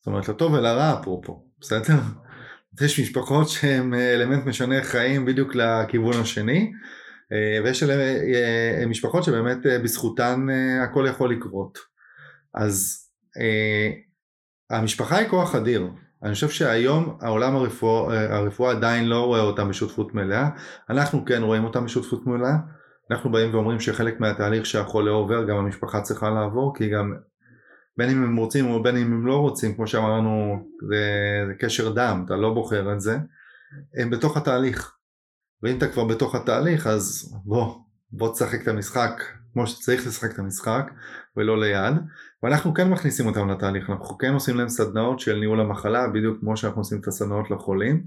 [0.00, 1.98] זאת אומרת לטוב ולרע אפרופו, בסדר?
[2.80, 6.72] יש משפחות שהן אה, אלמנט משנה חיים בדיוק לכיוון השני
[7.32, 10.46] אה, ויש אה, משפחות שבאמת בזכותן
[10.82, 11.78] הכל יכול לקרות.
[12.54, 13.04] אז
[14.70, 15.88] המשפחה היא כוח אדיר.
[16.22, 20.48] אני חושב שהיום העולם הרפואה, הרפואה עדיין לא רואה אותם בשותפות מלאה.
[20.90, 22.56] אנחנו כן רואים אותם בשותפות מלאה.
[23.10, 27.14] אנחנו באים ואומרים שחלק מהתהליך שהחולה עובר גם המשפחה צריכה לעבור כי גם
[27.98, 32.22] בין אם הם רוצים או בין אם הם לא רוצים, כמו שאמרנו, זה, קשר דם,
[32.26, 33.18] אתה לא בוחר את זה,
[34.00, 34.94] הם בתוך התהליך.
[35.62, 37.74] ואם אתה כבר בתוך התהליך, אז בוא,
[38.10, 39.22] בוא תשחק את המשחק
[39.52, 40.90] כמו שצריך לשחק את המשחק,
[41.36, 41.94] ולא ליד.
[42.42, 46.56] ואנחנו כן מכניסים אותם לתהליך, אנחנו כן עושים להם סדנאות של ניהול המחלה, בדיוק כמו
[46.56, 48.04] שאנחנו עושים את הסדנאות לחולים.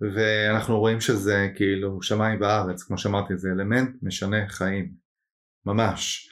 [0.00, 4.92] ואנחנו רואים שזה כאילו שמיים וארץ, כמו שאמרתי, זה אלמנט משנה חיים,
[5.66, 6.30] ממש.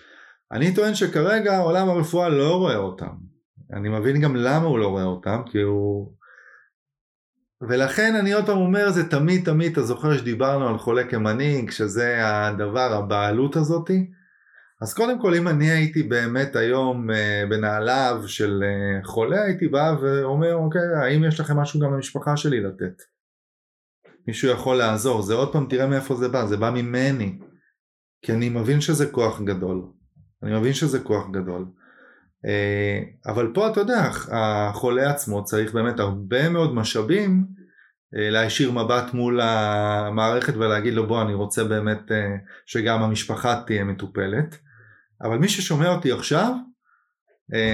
[0.53, 3.15] אני טוען שכרגע עולם הרפואה לא רואה אותם.
[3.73, 6.13] אני מבין גם למה הוא לא רואה אותם, כי הוא...
[7.69, 12.19] ולכן אני עוד פעם אומר, זה תמיד תמיד, אתה זוכר שדיברנו על חולה כמנהיג, שזה
[12.23, 14.11] הדבר, הבעלות הזאתי?
[14.83, 17.15] אז קודם כל אם אני הייתי באמת היום uh,
[17.51, 22.61] בנעליו של uh, חולה, הייתי בא ואומר, אוקיי, האם יש לכם משהו גם למשפחה שלי
[22.61, 23.03] לתת?
[24.29, 27.39] מישהו יכול לעזור, זה עוד פעם, תראה מאיפה זה בא, זה בא ממני.
[28.23, 29.83] כי אני מבין שזה כוח גדול.
[30.45, 31.65] אני מבין שזה כוח גדול.
[32.47, 33.01] אה,
[33.33, 37.47] אבל פה אתה יודע, החולה עצמו צריך באמת הרבה מאוד משאבים
[38.17, 42.37] אה, להישיר מבט מול המערכת ולהגיד לו בוא אני רוצה באמת אה,
[42.67, 44.59] שגם המשפחה תהיה מטופלת.
[45.23, 46.55] אבל מי ששומע אותי עכשיו,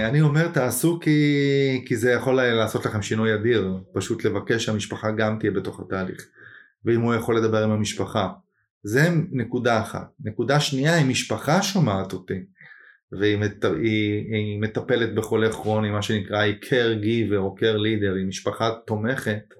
[0.09, 5.37] אני אומר תעשו כי, כי זה יכול לעשות לכם שינוי אדיר, פשוט לבקש שהמשפחה גם
[5.39, 6.27] תהיה בתוך התהליך.
[6.85, 8.29] ואם הוא יכול לדבר עם המשפחה.
[8.83, 10.11] זה נקודה אחת.
[10.25, 12.35] נקודה שנייה, אם משפחה שומעת אותי,
[13.13, 18.17] והיא מת, היא, היא מטפלת בחולה כרוני, מה שנקרא היא care giver או care leader,
[18.17, 19.55] היא משפחה תומכת,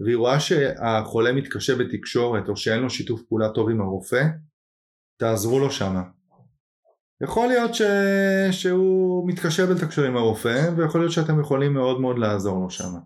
[0.00, 4.24] והיא רואה שהחולה מתקשה בתקשורת או שאין לו שיתוף פעולה טוב עם הרופא,
[5.16, 6.02] תעזרו לו שמה.
[7.22, 7.82] יכול להיות ש...
[8.50, 12.98] שהוא מתקשה בתקשר עם הרופא ויכול להיות שאתם יכולים מאוד מאוד לעזור לו שמה.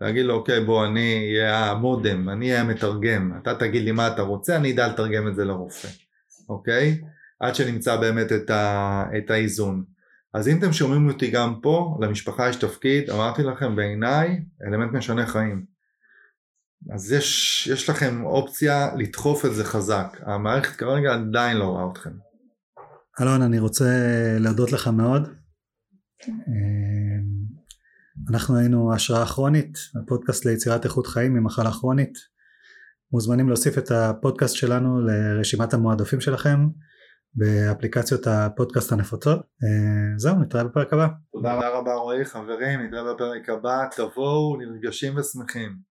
[0.00, 4.22] להגיד לו אוקיי בוא אני אהיה המודם, אני אהיה המתרגם, אתה תגיד לי מה אתה
[4.22, 5.88] רוצה, אני אדע לתרגם את זה לרופא,
[6.48, 7.00] אוקיי?
[7.40, 9.04] עד שנמצא באמת את, ה...
[9.18, 9.84] את האיזון.
[10.34, 15.26] אז אם אתם שומעים אותי גם פה, למשפחה יש תפקיד, אמרתי לכם בעיניי, אלמנט משנה
[15.26, 15.64] חיים.
[16.94, 22.10] אז יש, יש לכם אופציה לדחוף את זה חזק, המערכת כרגע עדיין לא רואה אתכם.
[23.20, 23.84] אלון, אני רוצה
[24.38, 25.28] להודות לך מאוד.
[28.30, 32.18] אנחנו היינו השראה כרונית, הפודקאסט ליצירת איכות חיים ממחלה כרונית.
[33.12, 36.68] מוזמנים להוסיף את הפודקאסט שלנו לרשימת המועדפים שלכם
[37.34, 39.40] באפליקציות הפודקאסט הנפוצות.
[40.16, 41.06] זהו, נתראה בפרק הבא.
[41.32, 45.89] תודה רבה רועי, חברים, נתראה בפרק הבא, תבואו נרגשים ושמחים.